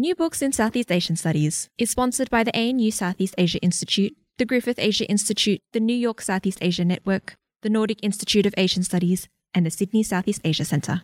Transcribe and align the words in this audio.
New 0.00 0.14
Books 0.14 0.40
in 0.40 0.50
Southeast 0.50 0.90
Asian 0.90 1.14
Studies 1.14 1.68
is 1.76 1.90
sponsored 1.90 2.30
by 2.30 2.42
the 2.42 2.56
ANU 2.56 2.90
Southeast 2.90 3.34
Asia 3.36 3.58
Institute, 3.58 4.16
the 4.38 4.46
Griffith 4.46 4.78
Asia 4.78 5.04
Institute, 5.04 5.60
the 5.74 5.78
New 5.78 5.92
York 5.92 6.22
Southeast 6.22 6.56
Asia 6.62 6.86
Network, 6.86 7.34
the 7.60 7.68
Nordic 7.68 7.98
Institute 8.02 8.46
of 8.46 8.54
Asian 8.56 8.82
Studies, 8.82 9.28
and 9.52 9.66
the 9.66 9.70
Sydney 9.70 10.02
Southeast 10.02 10.40
Asia 10.42 10.64
Centre. 10.64 11.02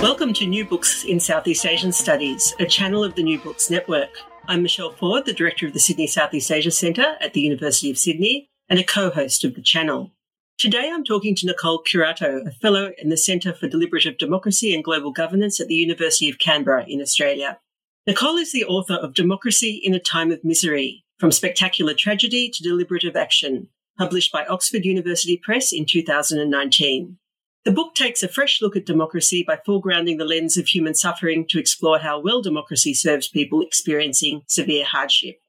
Welcome 0.00 0.32
to 0.32 0.46
New 0.46 0.64
Books 0.64 1.04
in 1.04 1.20
Southeast 1.20 1.66
Asian 1.66 1.92
Studies, 1.92 2.54
a 2.58 2.64
channel 2.64 3.04
of 3.04 3.16
the 3.16 3.22
New 3.22 3.38
Books 3.38 3.68
Network. 3.68 4.16
I'm 4.48 4.62
Michelle 4.62 4.92
Ford, 4.92 5.26
the 5.26 5.34
Director 5.34 5.66
of 5.66 5.74
the 5.74 5.78
Sydney 5.78 6.06
Southeast 6.06 6.50
Asia 6.50 6.70
Centre 6.70 7.16
at 7.20 7.34
the 7.34 7.42
University 7.42 7.90
of 7.90 7.98
Sydney 7.98 8.48
and 8.70 8.78
a 8.78 8.82
co 8.82 9.10
host 9.10 9.44
of 9.44 9.54
the 9.54 9.60
channel. 9.60 10.10
Today 10.58 10.90
I'm 10.92 11.02
talking 11.02 11.34
to 11.36 11.46
Nicole 11.46 11.82
Curato, 11.82 12.46
a 12.46 12.52
Fellow 12.52 12.92
in 12.98 13.08
the 13.08 13.16
Centre 13.16 13.52
for 13.52 13.66
Deliberative 13.66 14.16
Democracy 14.16 14.72
and 14.72 14.84
Global 14.84 15.10
Governance 15.10 15.60
at 15.60 15.66
the 15.66 15.74
University 15.74 16.30
of 16.30 16.38
Canberra 16.38 16.84
in 16.86 17.00
Australia. 17.00 17.58
Nicole 18.06 18.36
is 18.36 18.52
the 18.52 18.64
author 18.64 18.94
of 18.94 19.14
Democracy 19.14 19.80
in 19.82 19.94
a 19.94 19.98
Time 19.98 20.30
of 20.30 20.44
Misery 20.44 21.04
From 21.18 21.32
Spectacular 21.32 21.94
Tragedy 21.94 22.48
to 22.48 22.62
Deliberative 22.62 23.16
Action, 23.16 23.68
published 23.98 24.32
by 24.32 24.44
Oxford 24.46 24.84
University 24.84 25.36
Press 25.36 25.72
in 25.72 25.84
2019. 25.84 27.18
The 27.64 27.72
book 27.72 27.94
takes 27.94 28.22
a 28.22 28.28
fresh 28.28 28.60
look 28.62 28.76
at 28.76 28.86
democracy 28.86 29.44
by 29.46 29.56
foregrounding 29.66 30.18
the 30.18 30.24
lens 30.24 30.56
of 30.56 30.66
human 30.66 30.94
suffering 30.94 31.46
to 31.48 31.60
explore 31.60 31.98
how 31.98 32.20
well 32.20 32.42
democracy 32.42 32.94
serves 32.94 33.28
people 33.28 33.62
experiencing 33.62 34.42
severe 34.48 34.84
hardship. 34.84 35.41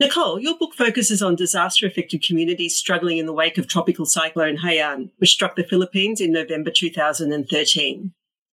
Nicole, 0.00 0.40
your 0.40 0.56
book 0.56 0.72
focuses 0.72 1.20
on 1.20 1.36
disaster 1.36 1.86
affected 1.86 2.24
communities 2.24 2.74
struggling 2.74 3.18
in 3.18 3.26
the 3.26 3.34
wake 3.34 3.58
of 3.58 3.68
tropical 3.68 4.06
cyclone 4.06 4.56
Haiyan, 4.56 5.10
which 5.18 5.32
struck 5.32 5.56
the 5.56 5.62
Philippines 5.62 6.22
in 6.22 6.32
November 6.32 6.70
2013. 6.70 8.12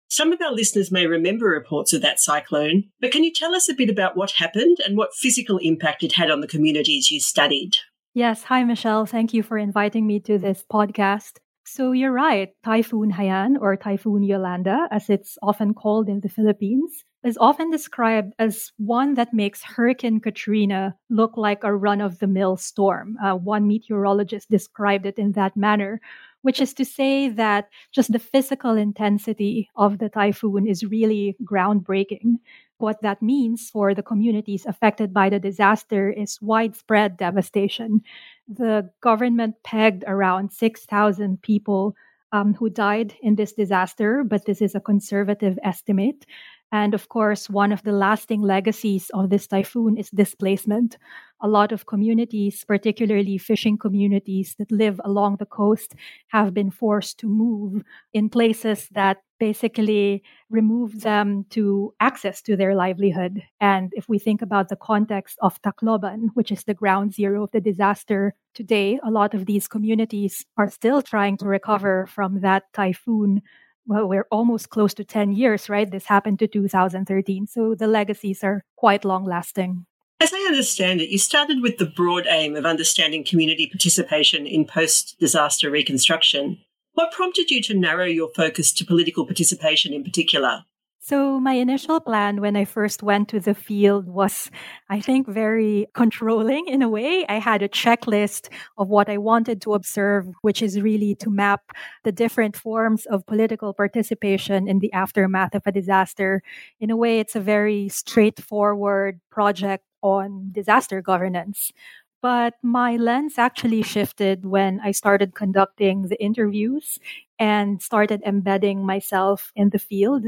Some 0.07 0.33
of 0.33 0.41
our 0.41 0.51
listeners 0.51 0.91
may 0.91 1.05
remember 1.05 1.45
reports 1.45 1.93
of 1.93 2.01
that 2.01 2.19
cyclone, 2.19 2.85
but 2.99 3.11
can 3.11 3.23
you 3.23 3.31
tell 3.31 3.53
us 3.53 3.69
a 3.69 3.75
bit 3.75 3.91
about 3.91 4.17
what 4.17 4.31
happened 4.31 4.77
and 4.83 4.97
what 4.97 5.13
physical 5.13 5.59
impact 5.59 6.01
it 6.01 6.13
had 6.13 6.31
on 6.31 6.41
the 6.41 6.47
communities 6.47 7.11
you 7.11 7.19
studied? 7.19 7.77
Yes. 8.15 8.41
Hi, 8.45 8.63
Michelle. 8.63 9.05
Thank 9.05 9.31
you 9.31 9.43
for 9.43 9.59
inviting 9.59 10.07
me 10.07 10.19
to 10.21 10.39
this 10.39 10.63
podcast. 10.71 11.33
So 11.67 11.91
you're 11.91 12.11
right. 12.11 12.49
Typhoon 12.63 13.11
Haiyan, 13.11 13.57
or 13.61 13.75
Typhoon 13.75 14.23
Yolanda, 14.23 14.87
as 14.89 15.11
it's 15.11 15.37
often 15.43 15.75
called 15.75 16.09
in 16.09 16.21
the 16.21 16.29
Philippines, 16.29 17.03
is 17.25 17.37
often 17.41 17.71
described 17.71 18.33
as 18.37 18.71
one 18.77 19.15
that 19.15 19.33
makes 19.33 19.63
Hurricane 19.63 20.19
Katrina 20.19 20.95
look 21.09 21.35
like 21.35 21.63
a 21.63 21.75
run 21.75 21.99
of 21.99 22.19
the 22.19 22.27
mill 22.27 22.55
storm. 22.55 23.17
Uh, 23.23 23.33
one 23.33 23.67
meteorologist 23.67 24.51
described 24.51 25.07
it 25.07 25.17
in 25.17 25.31
that 25.31 25.57
manner, 25.57 25.99
which 26.43 26.61
is 26.61 26.71
to 26.75 26.85
say 26.85 27.27
that 27.29 27.69
just 27.91 28.11
the 28.11 28.19
physical 28.19 28.77
intensity 28.77 29.69
of 29.75 29.97
the 29.97 30.07
typhoon 30.07 30.67
is 30.67 30.85
really 30.85 31.35
groundbreaking. 31.43 32.35
What 32.77 33.01
that 33.01 33.23
means 33.23 33.71
for 33.71 33.95
the 33.95 34.03
communities 34.03 34.67
affected 34.67 35.11
by 35.11 35.29
the 35.29 35.39
disaster 35.39 36.11
is 36.11 36.39
widespread 36.43 37.17
devastation. 37.17 38.03
The 38.47 38.91
government 39.01 39.55
pegged 39.63 40.03
around 40.05 40.51
6,000 40.51 41.41
people 41.41 41.95
um, 42.31 42.53
who 42.53 42.69
died 42.69 43.15
in 43.21 43.35
this 43.35 43.53
disaster, 43.53 44.23
but 44.23 44.45
this 44.45 44.61
is 44.61 44.75
a 44.75 44.79
conservative 44.79 45.57
estimate. 45.63 46.25
And 46.71 46.93
of 46.93 47.09
course, 47.09 47.49
one 47.49 47.71
of 47.71 47.83
the 47.83 47.91
lasting 47.91 48.41
legacies 48.41 49.09
of 49.13 49.29
this 49.29 49.47
typhoon 49.47 49.97
is 49.97 50.09
displacement. 50.09 50.97
A 51.41 51.47
lot 51.47 51.71
of 51.71 51.85
communities, 51.85 52.63
particularly 52.65 53.37
fishing 53.37 53.77
communities 53.77 54.55
that 54.57 54.71
live 54.71 54.99
along 55.05 55.37
the 55.37 55.45
coast, 55.45 55.93
have 56.29 56.53
been 56.53 56.71
forced 56.71 57.19
to 57.19 57.27
move 57.27 57.83
in 58.13 58.29
places 58.29 58.89
that 58.91 59.17
basically 59.39 60.23
remove 60.49 61.01
them 61.01 61.45
to 61.51 61.93
access 61.99 62.41
to 62.41 62.55
their 62.55 62.73
livelihood. 62.75 63.41
And 63.59 63.91
if 63.95 64.07
we 64.09 64.17
think 64.17 64.41
about 64.41 64.69
the 64.69 64.77
context 64.77 65.37
of 65.41 65.61
Tacloban, 65.61 66.29
which 66.33 66.51
is 66.51 66.63
the 66.63 66.73
ground 66.73 67.13
zero 67.13 67.43
of 67.43 67.51
the 67.51 67.61
disaster 67.61 68.33
today, 68.53 68.99
a 69.03 69.11
lot 69.11 69.33
of 69.33 69.45
these 69.45 69.67
communities 69.67 70.45
are 70.57 70.69
still 70.69 71.01
trying 71.01 71.37
to 71.37 71.45
recover 71.45 72.05
from 72.07 72.41
that 72.41 72.63
typhoon 72.73 73.41
well, 73.87 74.07
we're 74.07 74.27
almost 74.31 74.69
close 74.69 74.93
to 74.95 75.03
10 75.03 75.33
years, 75.33 75.69
right? 75.69 75.89
This 75.89 76.05
happened 76.05 76.39
to 76.39 76.47
2013. 76.47 77.47
So 77.47 77.75
the 77.75 77.87
legacies 77.87 78.43
are 78.43 78.63
quite 78.75 79.05
long 79.05 79.25
lasting. 79.25 79.85
As 80.19 80.33
I 80.33 80.39
understand 80.47 81.01
it, 81.01 81.09
you 81.09 81.17
started 81.17 81.61
with 81.61 81.77
the 81.77 81.85
broad 81.85 82.25
aim 82.27 82.55
of 82.55 82.65
understanding 82.65 83.23
community 83.23 83.67
participation 83.67 84.47
in 84.47 84.65
post 84.65 85.17
disaster 85.19 85.69
reconstruction. 85.69 86.59
What 86.93 87.11
prompted 87.11 87.51
you 87.51 87.61
to 87.63 87.73
narrow 87.73 88.05
your 88.05 88.29
focus 88.29 88.71
to 88.73 88.85
political 88.85 89.25
participation 89.25 89.93
in 89.93 90.03
particular? 90.03 90.63
So, 91.07 91.39
my 91.39 91.53
initial 91.53 91.99
plan 91.99 92.41
when 92.41 92.55
I 92.55 92.65
first 92.65 93.03
went 93.03 93.29
to 93.29 93.39
the 93.39 93.53
field 93.53 94.07
was, 94.07 94.49
I 94.89 94.99
think, 94.99 95.27
very 95.27 95.85
controlling 95.93 96.65
in 96.67 96.81
a 96.81 96.89
way. 96.89 97.23
I 97.29 97.35
had 97.37 97.61
a 97.61 97.69
checklist 97.69 98.49
of 98.79 98.87
what 98.89 99.07
I 99.07 99.19
wanted 99.19 99.61
to 99.61 99.75
observe, 99.75 100.25
which 100.41 100.63
is 100.63 100.81
really 100.81 101.13
to 101.21 101.29
map 101.29 101.61
the 102.03 102.11
different 102.11 102.57
forms 102.57 103.05
of 103.05 103.23
political 103.27 103.71
participation 103.71 104.67
in 104.67 104.79
the 104.79 104.91
aftermath 104.93 105.53
of 105.53 105.61
a 105.67 105.71
disaster. 105.71 106.41
In 106.79 106.89
a 106.89 106.97
way, 106.97 107.19
it's 107.19 107.35
a 107.35 107.39
very 107.39 107.87
straightforward 107.87 109.21
project 109.29 109.85
on 110.01 110.49
disaster 110.53 111.03
governance. 111.03 111.71
But 112.19 112.55
my 112.63 112.95
lens 112.95 113.37
actually 113.37 113.83
shifted 113.83 114.45
when 114.47 114.79
I 114.83 114.89
started 114.89 115.35
conducting 115.35 116.07
the 116.07 116.19
interviews 116.19 116.97
and 117.37 117.79
started 117.79 118.23
embedding 118.25 118.83
myself 118.83 119.51
in 119.55 119.69
the 119.69 119.77
field 119.77 120.25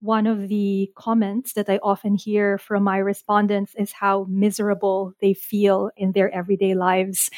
one 0.00 0.26
of 0.26 0.48
the 0.48 0.90
comments 0.96 1.52
that 1.54 1.68
I 1.68 1.78
often 1.82 2.14
hear 2.14 2.58
from 2.58 2.84
my 2.84 2.98
respondents 2.98 3.74
is 3.76 3.92
how 3.92 4.26
miserable 4.28 5.12
they 5.20 5.34
feel 5.34 5.90
in 5.96 6.12
their 6.12 6.30
everyday 6.34 6.74
lives. 6.74 7.30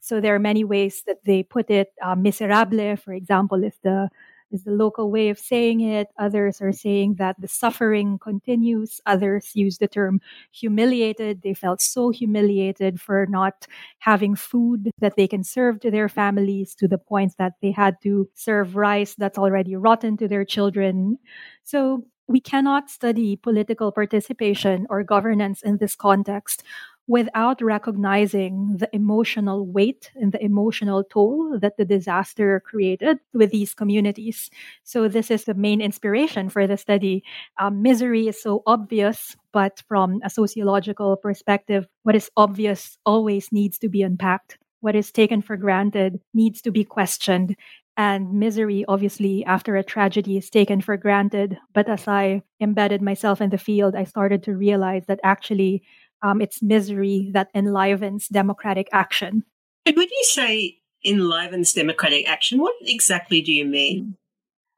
So 0.00 0.20
there 0.20 0.34
are 0.34 0.38
many 0.38 0.64
ways 0.64 1.02
that 1.06 1.24
they 1.24 1.42
put 1.42 1.70
it. 1.70 1.92
Uh, 2.02 2.14
miserable, 2.16 2.96
for 2.96 3.12
example, 3.14 3.64
is 3.64 3.74
the 3.82 4.10
is 4.50 4.64
the 4.64 4.72
local 4.72 5.10
way 5.10 5.28
of 5.28 5.38
saying 5.38 5.80
it. 5.80 6.08
Others 6.18 6.60
are 6.60 6.72
saying 6.72 7.14
that 7.18 7.40
the 7.40 7.48
suffering 7.48 8.18
continues. 8.18 9.00
Others 9.06 9.52
use 9.54 9.78
the 9.78 9.88
term 9.88 10.20
humiliated. 10.52 11.42
They 11.42 11.54
felt 11.54 11.80
so 11.80 12.10
humiliated 12.10 13.00
for 13.00 13.26
not 13.28 13.66
having 13.98 14.34
food 14.34 14.90
that 14.98 15.16
they 15.16 15.28
can 15.28 15.44
serve 15.44 15.80
to 15.80 15.90
their 15.90 16.08
families 16.08 16.74
to 16.76 16.88
the 16.88 16.98
point 16.98 17.34
that 17.38 17.54
they 17.62 17.70
had 17.70 17.96
to 18.02 18.28
serve 18.34 18.76
rice 18.76 19.14
that's 19.14 19.38
already 19.38 19.76
rotten 19.76 20.16
to 20.18 20.28
their 20.28 20.44
children. 20.44 21.18
So 21.64 22.04
we 22.28 22.40
cannot 22.40 22.88
study 22.88 23.36
political 23.36 23.90
participation 23.90 24.86
or 24.88 25.02
governance 25.02 25.62
in 25.62 25.78
this 25.78 25.96
context 25.96 26.62
without 27.10 27.60
recognizing 27.60 28.76
the 28.78 28.88
emotional 28.94 29.66
weight 29.66 30.12
and 30.14 30.30
the 30.30 30.40
emotional 30.40 31.02
toll 31.02 31.58
that 31.58 31.76
the 31.76 31.84
disaster 31.84 32.62
created 32.64 33.18
with 33.34 33.50
these 33.50 33.74
communities. 33.74 34.48
So, 34.84 35.08
this 35.08 35.28
is 35.28 35.42
the 35.42 35.54
main 35.54 35.80
inspiration 35.80 36.48
for 36.48 36.68
the 36.68 36.76
study. 36.76 37.24
Um, 37.58 37.82
misery 37.82 38.28
is 38.28 38.40
so 38.40 38.62
obvious, 38.64 39.36
but 39.52 39.82
from 39.88 40.20
a 40.22 40.30
sociological 40.30 41.16
perspective, 41.16 41.88
what 42.04 42.14
is 42.14 42.30
obvious 42.36 42.96
always 43.04 43.50
needs 43.50 43.76
to 43.80 43.88
be 43.88 44.02
unpacked. 44.02 44.58
What 44.78 44.94
is 44.94 45.10
taken 45.10 45.42
for 45.42 45.56
granted 45.56 46.20
needs 46.32 46.62
to 46.62 46.70
be 46.70 46.84
questioned. 46.84 47.56
And 47.96 48.34
misery, 48.34 48.84
obviously, 48.86 49.44
after 49.44 49.74
a 49.74 49.82
tragedy 49.82 50.36
is 50.36 50.48
taken 50.48 50.80
for 50.80 50.96
granted. 50.96 51.58
But 51.74 51.88
as 51.88 52.06
I 52.06 52.42
embedded 52.60 53.02
myself 53.02 53.40
in 53.40 53.50
the 53.50 53.58
field, 53.58 53.96
I 53.96 54.04
started 54.04 54.44
to 54.44 54.56
realize 54.56 55.06
that 55.06 55.20
actually 55.24 55.82
um, 56.22 56.40
it's 56.40 56.62
misery 56.62 57.30
that 57.32 57.48
enlivens 57.54 58.28
democratic 58.28 58.88
action. 58.92 59.44
And 59.86 59.96
when 59.96 60.08
you 60.08 60.24
say 60.24 60.78
enlivens 61.04 61.72
democratic 61.72 62.28
action, 62.28 62.58
what 62.58 62.74
exactly 62.82 63.40
do 63.40 63.52
you 63.52 63.64
mean? 63.64 64.16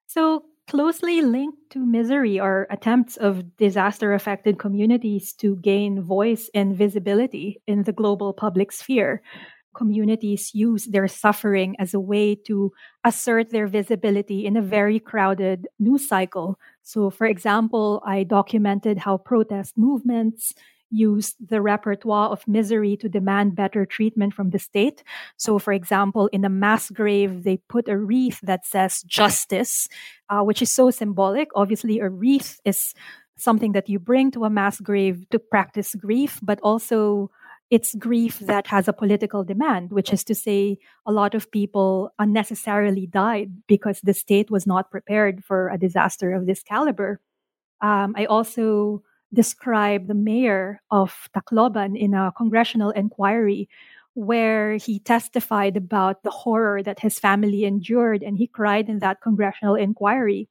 So, 0.06 0.44
closely 0.69 1.23
linked 1.23 1.71
to 1.71 1.85
misery 1.85 2.39
are 2.39 2.69
attempts 2.71 3.17
of 3.17 3.56
disaster 3.56 4.15
affected 4.15 4.59
communities 4.59 5.33
to 5.35 5.56
gain 5.56 6.00
voice 6.00 6.49
and 6.55 6.77
visibility 6.77 7.61
in 7.67 7.83
the 7.83 7.93
global 7.93 8.33
public 8.33 8.73
sphere. 8.73 9.23
communities 9.75 10.50
use 10.55 10.85
their 10.87 11.09
suffering 11.09 11.75
as 11.79 11.95
a 11.95 12.00
way 12.00 12.35
to 12.35 12.73
assert 13.05 13.50
their 13.50 13.67
visibility 13.67 14.47
in 14.47 14.56
a 14.56 14.62
very 14.62 15.00
crowded 15.00 15.67
news 15.79 16.06
cycle. 16.06 16.59
So, 16.83 17.11
for 17.11 17.27
example, 17.27 18.03
I 18.06 18.25
documented 18.25 18.99
how 18.99 19.17
protest 19.19 19.79
movements 19.79 20.53
used 20.93 21.37
the 21.41 21.61
repertoire 21.61 22.29
of 22.29 22.47
misery 22.47 22.97
to 22.99 23.09
demand 23.09 23.56
better 23.56 23.85
treatment 23.85 24.35
from 24.35 24.50
the 24.50 24.59
state. 24.59 25.03
So, 25.37 25.59
for 25.59 25.73
example, 25.73 26.29
in 26.33 26.44
a 26.44 26.49
mass 26.49 26.91
grave, 26.91 27.43
they 27.43 27.56
put 27.69 27.89
a 27.89 27.97
wreath 27.97 28.41
that 28.43 28.67
says 28.67 29.03
justice, 29.03 29.89
uh, 30.29 30.43
which 30.43 30.62
is 30.62 30.71
so 30.71 30.91
symbolic. 30.91 31.49
Obviously, 31.55 31.99
a 31.99 32.09
wreath 32.09 32.61
is 32.65 32.94
something 33.37 33.73
that 33.73 33.89
you 33.89 33.99
bring 33.99 34.31
to 34.31 34.44
a 34.44 34.50
mass 34.50 34.81
grave 34.81 35.29
to 35.31 35.39
practice 35.39 35.94
grief, 35.94 36.39
but 36.43 36.61
also 36.62 37.31
it's 37.71 37.95
grief 37.95 38.38
that 38.41 38.67
has 38.67 38.87
a 38.87 38.93
political 38.93 39.45
demand, 39.45 39.93
which 39.93 40.12
is 40.12 40.23
to 40.25 40.35
say, 40.35 40.77
a 41.06 41.11
lot 41.11 41.35
of 41.35 41.50
people 41.50 42.12
unnecessarily 42.19 43.06
died 43.06 43.50
because 43.67 44.00
the 44.03 44.12
state 44.12 44.50
was 44.50 44.67
not 44.67 44.91
prepared 44.91 45.43
for 45.43 45.71
a 45.71 45.79
disaster 45.79 46.35
of 46.35 46.45
this 46.45 46.62
caliber. 46.62 47.19
Um, 47.81 48.15
I 48.15 48.27
also 48.27 49.03
described 49.32 50.08
the 50.08 50.14
mayor 50.14 50.81
of 50.90 51.29
Tacloban 51.34 51.99
in 51.99 52.14
a 52.14 52.32
congressional 52.37 52.90
inquiry 52.90 53.69
where 54.14 54.76
he 54.76 54.99
testified 54.99 55.76
about 55.76 56.23
the 56.23 56.31
horror 56.31 56.82
that 56.82 57.00
his 57.00 57.19
family 57.19 57.64
endured 57.64 58.23
and 58.23 58.37
he 58.37 58.46
cried 58.46 58.88
in 58.88 58.99
that 58.99 59.23
congressional 59.23 59.75
inquiry. 59.75 60.49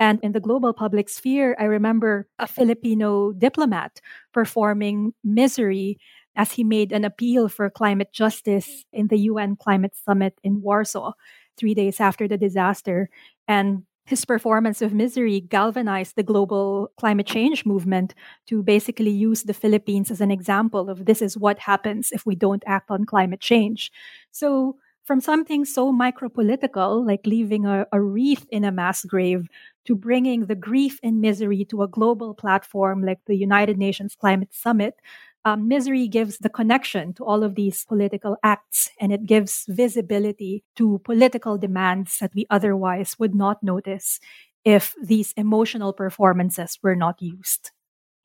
And 0.00 0.18
in 0.22 0.32
the 0.32 0.40
global 0.40 0.72
public 0.72 1.08
sphere, 1.08 1.54
I 1.58 1.64
remember 1.64 2.26
a 2.38 2.46
Filipino 2.46 3.32
diplomat 3.32 4.00
performing 4.32 5.12
misery 5.22 5.98
as 6.36 6.52
he 6.52 6.64
made 6.64 6.92
an 6.92 7.04
appeal 7.04 7.48
for 7.48 7.70
climate 7.70 8.12
justice 8.12 8.84
in 8.92 9.08
the 9.08 9.18
UN 9.30 9.56
Climate 9.56 9.94
Summit 9.94 10.34
in 10.42 10.62
Warsaw 10.62 11.12
three 11.56 11.74
days 11.74 12.00
after 12.00 12.26
the 12.26 12.38
disaster. 12.38 13.08
And 13.46 13.84
his 14.04 14.24
performance 14.24 14.82
of 14.82 14.92
misery 14.92 15.40
galvanized 15.40 16.14
the 16.16 16.22
global 16.22 16.90
climate 16.98 17.26
change 17.26 17.64
movement 17.64 18.14
to 18.46 18.62
basically 18.62 19.10
use 19.10 19.44
the 19.44 19.54
Philippines 19.54 20.10
as 20.10 20.20
an 20.20 20.30
example 20.30 20.90
of 20.90 21.06
this 21.06 21.22
is 21.22 21.38
what 21.38 21.58
happens 21.58 22.10
if 22.12 22.26
we 22.26 22.34
don't 22.34 22.62
act 22.66 22.90
on 22.90 23.06
climate 23.06 23.40
change. 23.40 23.90
So, 24.30 24.76
from 25.04 25.20
something 25.20 25.66
so 25.66 25.92
micropolitical, 25.92 27.06
like 27.06 27.26
leaving 27.26 27.66
a, 27.66 27.86
a 27.92 28.00
wreath 28.00 28.46
in 28.50 28.64
a 28.64 28.72
mass 28.72 29.04
grave, 29.04 29.48
to 29.84 29.94
bringing 29.94 30.46
the 30.46 30.54
grief 30.54 30.98
and 31.02 31.20
misery 31.20 31.64
to 31.66 31.82
a 31.82 31.88
global 31.88 32.32
platform 32.32 33.04
like 33.04 33.20
the 33.26 33.36
United 33.36 33.76
Nations 33.76 34.14
Climate 34.14 34.48
Summit, 34.52 34.94
um, 35.44 35.68
misery 35.68 36.08
gives 36.08 36.38
the 36.38 36.48
connection 36.48 37.12
to 37.14 37.24
all 37.24 37.42
of 37.42 37.54
these 37.54 37.84
political 37.84 38.36
acts 38.42 38.90
and 39.00 39.12
it 39.12 39.26
gives 39.26 39.64
visibility 39.68 40.64
to 40.76 41.00
political 41.04 41.58
demands 41.58 42.18
that 42.18 42.32
we 42.34 42.46
otherwise 42.50 43.18
would 43.18 43.34
not 43.34 43.62
notice 43.62 44.20
if 44.64 44.94
these 45.02 45.32
emotional 45.36 45.92
performances 45.92 46.78
were 46.82 46.96
not 46.96 47.20
used. 47.20 47.70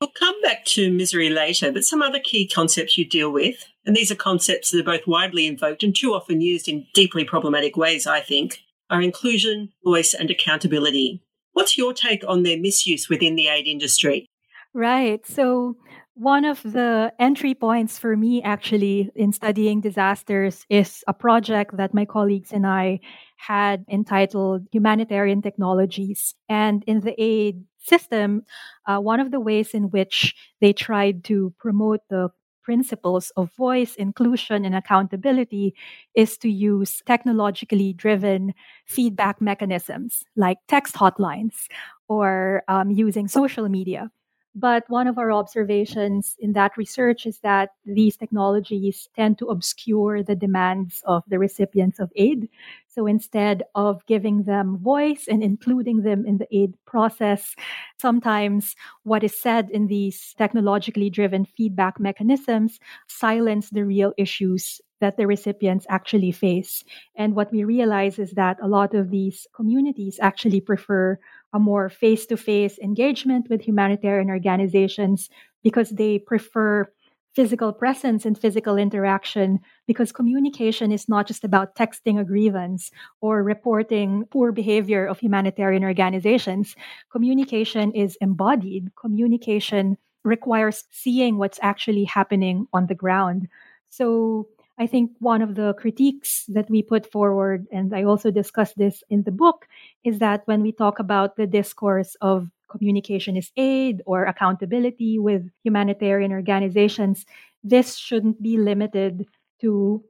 We'll 0.00 0.10
come 0.18 0.40
back 0.40 0.64
to 0.66 0.90
misery 0.90 1.28
later, 1.28 1.70
but 1.70 1.84
some 1.84 2.00
other 2.00 2.20
key 2.20 2.48
concepts 2.48 2.96
you 2.96 3.04
deal 3.04 3.30
with, 3.30 3.66
and 3.84 3.94
these 3.94 4.10
are 4.10 4.14
concepts 4.14 4.70
that 4.70 4.80
are 4.80 4.84
both 4.98 5.06
widely 5.06 5.46
invoked 5.46 5.82
and 5.82 5.94
too 5.94 6.14
often 6.14 6.40
used 6.40 6.68
in 6.68 6.86
deeply 6.94 7.22
problematic 7.22 7.76
ways, 7.76 8.06
I 8.06 8.20
think, 8.20 8.60
are 8.88 9.02
inclusion, 9.02 9.72
voice, 9.84 10.14
and 10.14 10.30
accountability. 10.30 11.22
What's 11.52 11.76
your 11.76 11.92
take 11.92 12.24
on 12.26 12.44
their 12.44 12.58
misuse 12.58 13.10
within 13.10 13.36
the 13.36 13.48
aid 13.48 13.66
industry? 13.66 14.26
Right. 14.72 15.26
So, 15.26 15.76
one 16.20 16.44
of 16.44 16.62
the 16.62 17.10
entry 17.18 17.54
points 17.54 17.98
for 17.98 18.14
me 18.14 18.42
actually 18.42 19.10
in 19.14 19.32
studying 19.32 19.80
disasters 19.80 20.66
is 20.68 21.02
a 21.08 21.14
project 21.14 21.78
that 21.78 21.94
my 21.94 22.04
colleagues 22.04 22.52
and 22.52 22.66
I 22.66 23.00
had 23.38 23.86
entitled 23.88 24.66
Humanitarian 24.70 25.40
Technologies. 25.40 26.34
And 26.46 26.84
in 26.86 27.00
the 27.00 27.14
aid 27.16 27.64
system, 27.78 28.42
uh, 28.86 28.98
one 28.98 29.18
of 29.18 29.30
the 29.30 29.40
ways 29.40 29.70
in 29.72 29.84
which 29.84 30.34
they 30.60 30.74
tried 30.74 31.24
to 31.24 31.54
promote 31.58 32.00
the 32.10 32.28
principles 32.62 33.32
of 33.38 33.50
voice, 33.54 33.94
inclusion, 33.94 34.66
and 34.66 34.74
accountability 34.74 35.74
is 36.14 36.36
to 36.36 36.50
use 36.50 37.00
technologically 37.06 37.94
driven 37.94 38.52
feedback 38.84 39.40
mechanisms 39.40 40.24
like 40.36 40.58
text 40.68 40.96
hotlines 40.96 41.68
or 42.08 42.62
um, 42.68 42.90
using 42.90 43.26
social 43.26 43.66
media. 43.70 44.10
But 44.54 44.84
one 44.88 45.06
of 45.06 45.16
our 45.16 45.30
observations 45.30 46.34
in 46.40 46.54
that 46.54 46.76
research 46.76 47.24
is 47.24 47.38
that 47.40 47.70
these 47.84 48.16
technologies 48.16 49.08
tend 49.14 49.38
to 49.38 49.46
obscure 49.46 50.22
the 50.24 50.34
demands 50.34 51.02
of 51.06 51.22
the 51.28 51.38
recipients 51.38 52.00
of 52.00 52.10
aid. 52.16 52.48
So 52.88 53.06
instead 53.06 53.62
of 53.76 54.04
giving 54.06 54.42
them 54.42 54.78
voice 54.78 55.26
and 55.28 55.42
including 55.42 56.02
them 56.02 56.26
in 56.26 56.38
the 56.38 56.48
aid 56.50 56.74
process, 56.84 57.54
sometimes 57.98 58.74
what 59.04 59.22
is 59.22 59.40
said 59.40 59.70
in 59.70 59.86
these 59.86 60.34
technologically 60.36 61.10
driven 61.10 61.44
feedback 61.44 62.00
mechanisms 62.00 62.80
silence 63.06 63.70
the 63.70 63.84
real 63.84 64.12
issues 64.18 64.80
that 65.00 65.16
the 65.16 65.26
recipients 65.26 65.86
actually 65.88 66.32
face. 66.32 66.84
And 67.14 67.34
what 67.34 67.52
we 67.52 67.64
realize 67.64 68.18
is 68.18 68.32
that 68.32 68.58
a 68.62 68.68
lot 68.68 68.94
of 68.94 69.10
these 69.10 69.46
communities 69.54 70.18
actually 70.20 70.60
prefer 70.60 71.18
a 71.52 71.58
more 71.58 71.88
face 71.88 72.26
to 72.26 72.36
face 72.36 72.78
engagement 72.78 73.48
with 73.50 73.62
humanitarian 73.62 74.30
organizations 74.30 75.28
because 75.62 75.90
they 75.90 76.18
prefer 76.18 76.88
physical 77.34 77.72
presence 77.72 78.24
and 78.26 78.38
physical 78.38 78.76
interaction 78.76 79.60
because 79.86 80.12
communication 80.12 80.90
is 80.90 81.08
not 81.08 81.26
just 81.26 81.44
about 81.44 81.76
texting 81.76 82.18
a 82.18 82.24
grievance 82.24 82.90
or 83.20 83.42
reporting 83.42 84.24
poor 84.30 84.50
behavior 84.50 85.06
of 85.06 85.18
humanitarian 85.20 85.84
organizations. 85.84 86.74
Communication 87.10 87.92
is 87.92 88.16
embodied. 88.20 88.90
Communication 88.96 89.96
requires 90.24 90.84
seeing 90.90 91.38
what's 91.38 91.58
actually 91.62 92.04
happening 92.04 92.66
on 92.72 92.86
the 92.86 92.94
ground. 92.94 93.48
So 93.88 94.48
I 94.80 94.86
think 94.86 95.10
one 95.18 95.42
of 95.42 95.56
the 95.56 95.74
critiques 95.74 96.46
that 96.48 96.70
we 96.70 96.82
put 96.82 97.04
forward, 97.12 97.66
and 97.70 97.94
I 97.94 98.02
also 98.04 98.30
discuss 98.30 98.72
this 98.72 99.04
in 99.10 99.24
the 99.24 99.30
book, 99.30 99.68
is 100.04 100.20
that 100.20 100.40
when 100.46 100.62
we 100.62 100.72
talk 100.72 100.98
about 100.98 101.36
the 101.36 101.46
discourse 101.46 102.16
of 102.22 102.48
communication 102.70 103.36
is 103.36 103.52
aid 103.58 104.00
or 104.06 104.24
accountability 104.24 105.18
with 105.18 105.50
humanitarian 105.64 106.32
organizations, 106.32 107.26
this 107.62 107.96
shouldn't 107.96 108.42
be 108.42 108.56
limited 108.56 109.26
to 109.60 110.02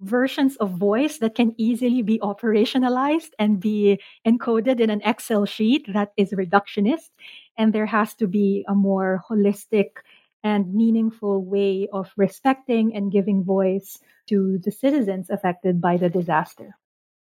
versions 0.00 0.56
of 0.56 0.72
voice 0.72 1.18
that 1.18 1.36
can 1.36 1.54
easily 1.56 2.02
be 2.02 2.18
operationalized 2.18 3.30
and 3.38 3.60
be 3.60 4.00
encoded 4.26 4.80
in 4.80 4.90
an 4.90 5.02
Excel 5.04 5.46
sheet 5.46 5.86
that 5.92 6.12
is 6.16 6.32
reductionist. 6.32 7.10
And 7.56 7.72
there 7.72 7.86
has 7.86 8.12
to 8.14 8.26
be 8.26 8.64
a 8.66 8.74
more 8.74 9.22
holistic 9.30 10.02
and 10.46 10.72
meaningful 10.72 11.44
way 11.44 11.88
of 11.92 12.12
respecting 12.16 12.94
and 12.94 13.10
giving 13.10 13.42
voice 13.42 13.98
to 14.28 14.60
the 14.64 14.70
citizens 14.70 15.28
affected 15.28 15.80
by 15.80 15.96
the 15.96 16.08
disaster. 16.08 16.76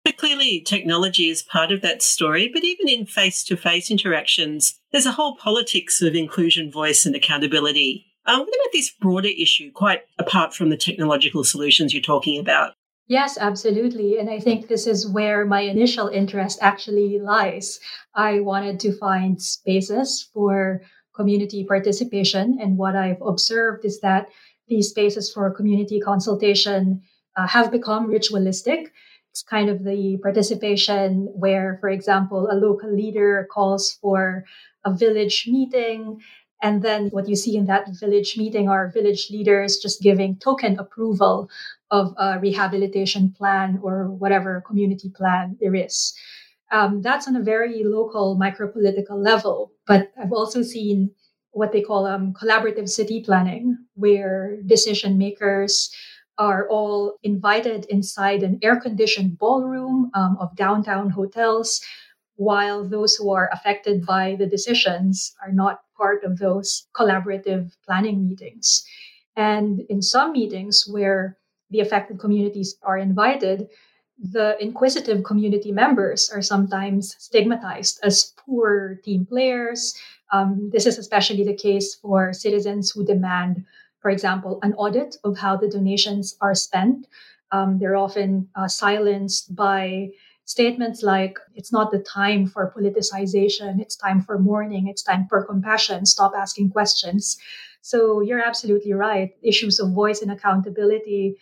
But 0.04 0.18
clearly, 0.18 0.60
technology 0.60 1.30
is 1.30 1.42
part 1.42 1.72
of 1.72 1.80
that 1.80 2.02
story, 2.02 2.50
but 2.52 2.64
even 2.64 2.86
in 2.86 3.06
face 3.06 3.42
to 3.44 3.56
face 3.56 3.90
interactions, 3.90 4.78
there's 4.92 5.06
a 5.06 5.12
whole 5.12 5.36
politics 5.36 6.02
of 6.02 6.14
inclusion, 6.14 6.70
voice, 6.70 7.06
and 7.06 7.16
accountability. 7.16 8.04
Uh, 8.26 8.40
what 8.40 8.48
about 8.48 8.72
this 8.74 8.90
broader 8.90 9.28
issue, 9.28 9.72
quite 9.72 10.02
apart 10.18 10.52
from 10.52 10.68
the 10.68 10.76
technological 10.76 11.44
solutions 11.44 11.94
you're 11.94 12.02
talking 12.02 12.38
about? 12.38 12.74
Yes, 13.06 13.38
absolutely. 13.40 14.18
And 14.18 14.28
I 14.28 14.38
think 14.38 14.68
this 14.68 14.86
is 14.86 15.08
where 15.08 15.46
my 15.46 15.62
initial 15.62 16.08
interest 16.08 16.58
actually 16.60 17.18
lies. 17.18 17.80
I 18.14 18.40
wanted 18.40 18.78
to 18.80 18.98
find 18.98 19.40
spaces 19.40 20.28
for 20.34 20.82
community 21.18 21.64
participation. 21.64 22.58
And 22.62 22.78
what 22.78 22.94
I've 22.94 23.20
observed 23.20 23.84
is 23.84 24.00
that 24.00 24.28
these 24.68 24.90
spaces 24.90 25.32
for 25.32 25.50
community 25.50 25.98
consultation 26.00 27.02
uh, 27.36 27.46
have 27.46 27.70
become 27.70 28.06
ritualistic. 28.06 28.92
It's 29.30 29.42
kind 29.42 29.68
of 29.68 29.84
the 29.84 30.18
participation 30.22 31.28
where, 31.34 31.78
for 31.80 31.88
example, 31.88 32.48
a 32.50 32.54
local 32.54 32.92
leader 32.94 33.48
calls 33.50 33.98
for 34.00 34.44
a 34.84 34.92
village 34.92 35.46
meeting. 35.46 36.20
And 36.62 36.82
then 36.82 37.08
what 37.10 37.28
you 37.28 37.36
see 37.36 37.56
in 37.56 37.66
that 37.66 37.86
village 38.00 38.36
meeting 38.36 38.68
are 38.68 38.90
village 38.90 39.30
leaders 39.30 39.78
just 39.78 40.02
giving 40.02 40.36
token 40.36 40.78
approval 40.78 41.48
of 41.90 42.14
a 42.18 42.38
rehabilitation 42.40 43.34
plan 43.38 43.78
or 43.82 44.10
whatever 44.10 44.62
community 44.66 45.08
plan 45.08 45.56
there 45.60 45.74
is. 45.74 46.14
Um, 46.70 47.00
that's 47.02 47.26
on 47.26 47.36
a 47.36 47.42
very 47.42 47.82
local 47.84 48.36
micropolitical 48.38 49.16
level. 49.22 49.72
But 49.86 50.12
I've 50.20 50.32
also 50.32 50.62
seen 50.62 51.10
what 51.52 51.72
they 51.72 51.80
call 51.82 52.06
um, 52.06 52.34
collaborative 52.34 52.88
city 52.88 53.22
planning, 53.22 53.76
where 53.94 54.58
decision 54.66 55.16
makers 55.18 55.90
are 56.36 56.68
all 56.68 57.16
invited 57.22 57.86
inside 57.86 58.42
an 58.42 58.58
air 58.62 58.78
conditioned 58.80 59.38
ballroom 59.38 60.10
um, 60.14 60.36
of 60.40 60.54
downtown 60.56 61.10
hotels, 61.10 61.80
while 62.36 62.84
those 62.84 63.16
who 63.16 63.32
are 63.32 63.50
affected 63.52 64.06
by 64.06 64.36
the 64.38 64.46
decisions 64.46 65.34
are 65.42 65.50
not 65.50 65.80
part 65.96 66.22
of 66.22 66.38
those 66.38 66.86
collaborative 66.94 67.72
planning 67.84 68.28
meetings. 68.28 68.84
And 69.34 69.80
in 69.88 70.02
some 70.02 70.32
meetings 70.32 70.84
where 70.88 71.38
the 71.70 71.80
affected 71.80 72.20
communities 72.20 72.76
are 72.82 72.96
invited, 72.98 73.68
the 74.18 74.56
inquisitive 74.60 75.22
community 75.22 75.70
members 75.70 76.30
are 76.30 76.42
sometimes 76.42 77.14
stigmatized 77.18 78.00
as 78.02 78.34
poor 78.36 78.96
team 79.04 79.24
players. 79.26 79.94
Um, 80.32 80.70
this 80.72 80.86
is 80.86 80.98
especially 80.98 81.44
the 81.44 81.54
case 81.54 81.94
for 81.94 82.32
citizens 82.32 82.90
who 82.90 83.04
demand, 83.04 83.64
for 84.00 84.10
example, 84.10 84.58
an 84.62 84.74
audit 84.74 85.16
of 85.24 85.38
how 85.38 85.56
the 85.56 85.68
donations 85.68 86.36
are 86.40 86.54
spent. 86.54 87.06
Um, 87.52 87.78
they're 87.78 87.96
often 87.96 88.48
uh, 88.54 88.68
silenced 88.68 89.54
by 89.54 90.10
statements 90.44 91.02
like, 91.02 91.38
it's 91.54 91.72
not 91.72 91.90
the 91.92 91.98
time 92.00 92.46
for 92.46 92.72
politicization, 92.76 93.80
it's 93.80 93.96
time 93.96 94.20
for 94.22 94.38
mourning, 94.38 94.88
it's 94.88 95.02
time 95.02 95.26
for 95.28 95.44
compassion, 95.44 96.06
stop 96.06 96.32
asking 96.36 96.70
questions. 96.70 97.38
So 97.82 98.20
you're 98.20 98.42
absolutely 98.42 98.92
right. 98.92 99.30
Issues 99.42 99.78
of 99.78 99.92
voice 99.92 100.20
and 100.22 100.30
accountability 100.30 101.36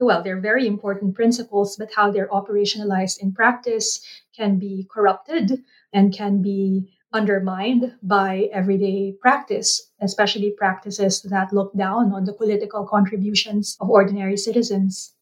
well, 0.00 0.22
they're 0.22 0.40
very 0.40 0.66
important 0.66 1.14
principles, 1.14 1.76
but 1.76 1.90
how 1.94 2.10
they're 2.10 2.28
operationalized 2.28 3.20
in 3.20 3.32
practice 3.32 4.00
can 4.34 4.58
be 4.58 4.86
corrupted 4.90 5.62
and 5.92 6.16
can 6.16 6.40
be 6.40 6.96
undermined 7.12 7.94
by 8.02 8.48
everyday 8.52 9.14
practice, 9.20 9.90
especially 10.00 10.54
practices 10.56 11.22
that 11.22 11.52
look 11.52 11.76
down 11.76 12.12
on 12.12 12.24
the 12.24 12.32
political 12.32 12.86
contributions 12.86 13.76
of 13.80 13.90
ordinary 13.90 14.36
citizens. 14.36 15.12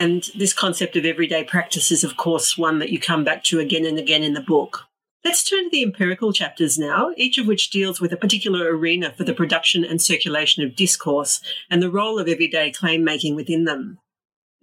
And 0.00 0.24
this 0.36 0.52
concept 0.52 0.96
of 0.96 1.04
everyday 1.04 1.44
practice 1.44 1.92
is, 1.92 2.02
of 2.02 2.16
course, 2.16 2.58
one 2.58 2.78
that 2.80 2.90
you 2.90 2.98
come 2.98 3.24
back 3.24 3.44
to 3.44 3.60
again 3.60 3.84
and 3.86 3.98
again 3.98 4.24
in 4.24 4.34
the 4.34 4.40
book. 4.40 4.84
Let's 5.24 5.48
turn 5.48 5.64
to 5.64 5.70
the 5.70 5.82
empirical 5.82 6.32
chapters 6.32 6.76
now, 6.76 7.12
each 7.16 7.38
of 7.38 7.46
which 7.46 7.70
deals 7.70 8.00
with 8.00 8.12
a 8.12 8.16
particular 8.16 8.76
arena 8.76 9.14
for 9.16 9.24
the 9.24 9.32
production 9.32 9.84
and 9.84 10.02
circulation 10.02 10.64
of 10.64 10.76
discourse 10.76 11.40
and 11.70 11.82
the 11.82 11.90
role 11.90 12.18
of 12.18 12.28
everyday 12.28 12.72
claim 12.72 13.04
making 13.04 13.34
within 13.34 13.64
them. 13.64 13.98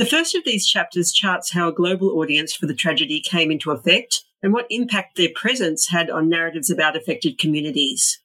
The 0.01 0.07
first 0.07 0.33
of 0.33 0.43
these 0.43 0.65
chapters 0.65 1.11
charts 1.11 1.53
how 1.53 1.69
a 1.69 1.71
global 1.71 2.17
audience 2.17 2.55
for 2.55 2.65
the 2.65 2.73
tragedy 2.73 3.21
came 3.21 3.51
into 3.51 3.69
effect 3.69 4.23
and 4.41 4.51
what 4.51 4.65
impact 4.71 5.15
their 5.15 5.29
presence 5.35 5.89
had 5.89 6.09
on 6.09 6.27
narratives 6.27 6.71
about 6.71 6.95
affected 6.95 7.37
communities. 7.37 8.19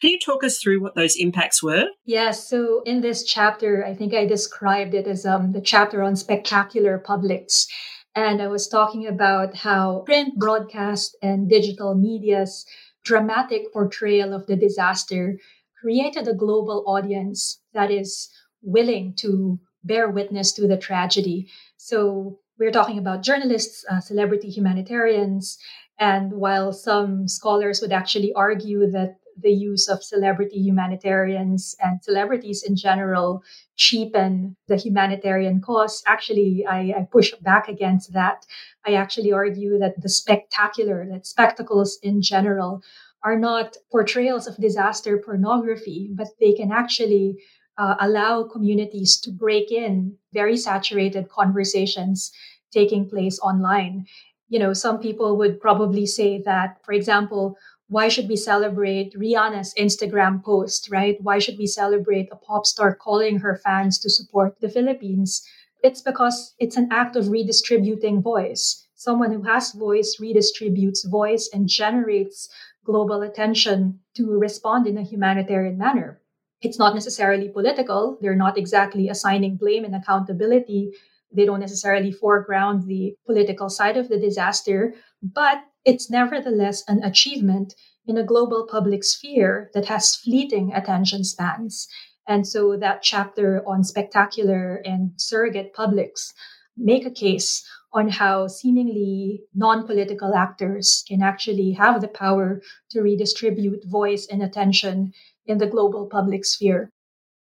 Can 0.00 0.10
you 0.10 0.18
talk 0.18 0.42
us 0.42 0.58
through 0.58 0.82
what 0.82 0.96
those 0.96 1.14
impacts 1.14 1.62
were? 1.62 1.86
Yes. 2.04 2.48
So 2.48 2.82
in 2.86 3.02
this 3.02 3.22
chapter, 3.22 3.86
I 3.86 3.94
think 3.94 4.12
I 4.14 4.26
described 4.26 4.94
it 4.94 5.06
as 5.06 5.24
um, 5.24 5.52
the 5.52 5.60
chapter 5.60 6.02
on 6.02 6.16
spectacular 6.16 6.98
publics. 6.98 7.68
And 8.16 8.42
I 8.42 8.48
was 8.48 8.66
talking 8.66 9.06
about 9.06 9.54
how 9.54 10.02
print, 10.04 10.36
broadcast, 10.40 11.16
and 11.22 11.48
digital 11.48 11.94
media's 11.94 12.66
dramatic 13.04 13.72
portrayal 13.72 14.32
of 14.32 14.48
the 14.48 14.56
disaster 14.56 15.38
created 15.80 16.26
a 16.26 16.34
global 16.34 16.82
audience 16.88 17.60
that 17.74 17.92
is 17.92 18.28
willing 18.60 19.14
to 19.18 19.60
bear 19.84 20.08
witness 20.08 20.52
to 20.52 20.66
the 20.66 20.76
tragedy. 20.76 21.48
So 21.76 22.38
we're 22.58 22.70
talking 22.70 22.98
about 22.98 23.22
journalists, 23.22 23.84
uh, 23.90 24.00
celebrity 24.00 24.48
humanitarians, 24.48 25.58
and 25.98 26.32
while 26.32 26.72
some 26.72 27.28
scholars 27.28 27.80
would 27.80 27.92
actually 27.92 28.32
argue 28.34 28.90
that 28.90 29.16
the 29.40 29.50
use 29.50 29.88
of 29.88 30.02
celebrity 30.02 30.58
humanitarians 30.58 31.74
and 31.80 32.02
celebrities 32.02 32.62
in 32.62 32.76
general 32.76 33.42
cheapen 33.76 34.56
the 34.68 34.76
humanitarian 34.76 35.60
cause. 35.60 36.02
Actually, 36.06 36.64
I, 36.68 36.92
I, 36.98 37.08
push 37.10 37.32
back 37.40 37.68
against 37.68 38.12
that. 38.12 38.44
I 38.86 38.94
actually 38.94 39.32
argue 39.32 39.78
that 39.78 40.00
the 40.00 40.08
spectacular, 40.08 41.06
that 41.10 41.26
spectacles 41.26 41.98
in 42.02 42.20
general, 42.20 42.82
are 43.24 43.38
not 43.38 43.76
portrayals 43.90 44.46
of 44.46 44.56
disaster 44.56 45.16
pornography, 45.18 46.10
but 46.12 46.28
they 46.40 46.52
can 46.52 46.72
actually 46.72 47.38
uh, 47.82 47.96
allow 47.98 48.44
communities 48.44 49.18
to 49.18 49.30
break 49.32 49.72
in 49.72 50.16
very 50.32 50.56
saturated 50.56 51.28
conversations 51.28 52.30
taking 52.70 53.08
place 53.08 53.40
online. 53.40 54.06
You 54.48 54.60
know, 54.60 54.72
some 54.72 55.00
people 55.00 55.36
would 55.38 55.60
probably 55.60 56.06
say 56.06 56.40
that, 56.42 56.78
for 56.84 56.92
example, 56.92 57.56
why 57.88 58.06
should 58.08 58.28
we 58.28 58.36
celebrate 58.36 59.18
Rihanna's 59.18 59.74
Instagram 59.74 60.44
post, 60.44 60.90
right? 60.92 61.18
Why 61.20 61.40
should 61.40 61.58
we 61.58 61.66
celebrate 61.66 62.28
a 62.30 62.36
pop 62.36 62.66
star 62.66 62.94
calling 62.94 63.40
her 63.40 63.56
fans 63.56 63.98
to 63.98 64.10
support 64.10 64.60
the 64.60 64.68
Philippines? 64.68 65.42
It's 65.82 66.00
because 66.00 66.54
it's 66.60 66.76
an 66.76 66.88
act 66.92 67.16
of 67.16 67.30
redistributing 67.30 68.22
voice. 68.22 68.86
Someone 68.94 69.32
who 69.32 69.42
has 69.42 69.72
voice 69.72 70.18
redistributes 70.20 71.04
voice 71.04 71.50
and 71.52 71.68
generates 71.68 72.48
global 72.84 73.22
attention 73.22 73.98
to 74.14 74.38
respond 74.38 74.86
in 74.86 74.96
a 74.96 75.02
humanitarian 75.02 75.76
manner. 75.76 76.21
It's 76.62 76.78
not 76.78 76.94
necessarily 76.94 77.48
political. 77.48 78.18
They're 78.20 78.36
not 78.36 78.56
exactly 78.56 79.08
assigning 79.08 79.56
blame 79.56 79.84
and 79.84 79.94
accountability. 79.94 80.92
They 81.34 81.44
don't 81.44 81.60
necessarily 81.60 82.12
foreground 82.12 82.86
the 82.86 83.16
political 83.26 83.68
side 83.68 83.96
of 83.96 84.08
the 84.08 84.18
disaster, 84.18 84.94
but 85.22 85.64
it's 85.84 86.10
nevertheless 86.10 86.84
an 86.86 87.02
achievement 87.02 87.74
in 88.06 88.16
a 88.16 88.24
global 88.24 88.66
public 88.70 89.02
sphere 89.02 89.70
that 89.74 89.86
has 89.86 90.14
fleeting 90.14 90.72
attention 90.72 91.24
spans. 91.24 91.88
And 92.28 92.46
so 92.46 92.76
that 92.76 93.02
chapter 93.02 93.62
on 93.66 93.82
spectacular 93.82 94.76
and 94.84 95.12
surrogate 95.16 95.74
publics 95.74 96.32
make 96.76 97.04
a 97.04 97.10
case 97.10 97.66
on 97.92 98.08
how 98.08 98.46
seemingly 98.46 99.42
non-political 99.54 100.34
actors 100.34 101.04
can 101.06 101.22
actually 101.22 101.72
have 101.72 102.00
the 102.00 102.08
power 102.08 102.62
to 102.90 103.02
redistribute 103.02 103.84
voice 103.84 104.26
and 104.30 104.42
attention 104.42 105.12
in 105.46 105.58
the 105.58 105.66
global 105.66 106.06
public 106.06 106.44
sphere. 106.44 106.90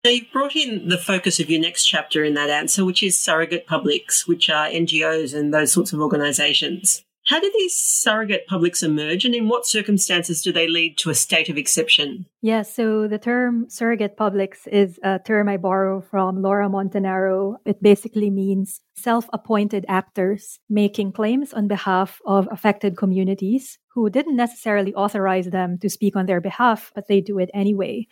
Now, 0.03 0.11
you've 0.11 0.31
brought 0.31 0.55
in 0.55 0.89
the 0.89 0.99
focus 0.99 1.39
of 1.39 1.49
your 1.49 1.59
next 1.59 1.85
chapter 1.85 2.23
in 2.23 2.35
that 2.35 2.49
answer, 2.49 2.85
which 2.85 3.01
is 3.01 3.17
surrogate 3.17 3.65
publics, 3.65 4.27
which 4.27 4.49
are 4.51 4.67
NGOs 4.67 5.33
and 5.35 5.51
those 5.51 5.71
sorts 5.71 5.93
of 5.93 5.99
organisations. 5.99 7.03
How 7.25 7.39
do 7.39 7.51
these 7.57 7.73
surrogate 7.73 8.45
publics 8.45 8.83
emerge 8.83 9.25
and 9.25 9.33
in 9.33 9.49
what 9.49 9.65
circumstances 9.65 10.43
do 10.43 10.51
they 10.51 10.67
lead 10.67 10.99
to 10.99 11.09
a 11.09 11.15
state 11.15 11.49
of 11.49 11.57
exception? 11.57 12.27
Yeah, 12.43 12.61
so 12.61 13.07
the 13.07 13.17
term 13.17 13.65
surrogate 13.67 14.15
publics 14.15 14.67
is 14.67 14.99
a 15.01 15.17
term 15.17 15.49
I 15.49 15.57
borrow 15.57 16.01
from 16.01 16.43
Laura 16.43 16.69
Montanaro. 16.69 17.55
It 17.65 17.81
basically 17.81 18.29
means 18.29 18.79
self 18.95 19.27
appointed 19.33 19.85
actors 19.87 20.59
making 20.69 21.13
claims 21.13 21.51
on 21.51 21.67
behalf 21.67 22.21
of 22.27 22.47
affected 22.51 22.95
communities 22.95 23.79
who 23.95 24.09
didn't 24.09 24.35
necessarily 24.35 24.93
authorize 24.93 25.49
them 25.49 25.79
to 25.79 25.89
speak 25.89 26.15
on 26.15 26.25
their 26.25 26.41
behalf, 26.41 26.91
but 26.93 27.07
they 27.07 27.21
do 27.21 27.39
it 27.39 27.49
anyway. 27.53 28.05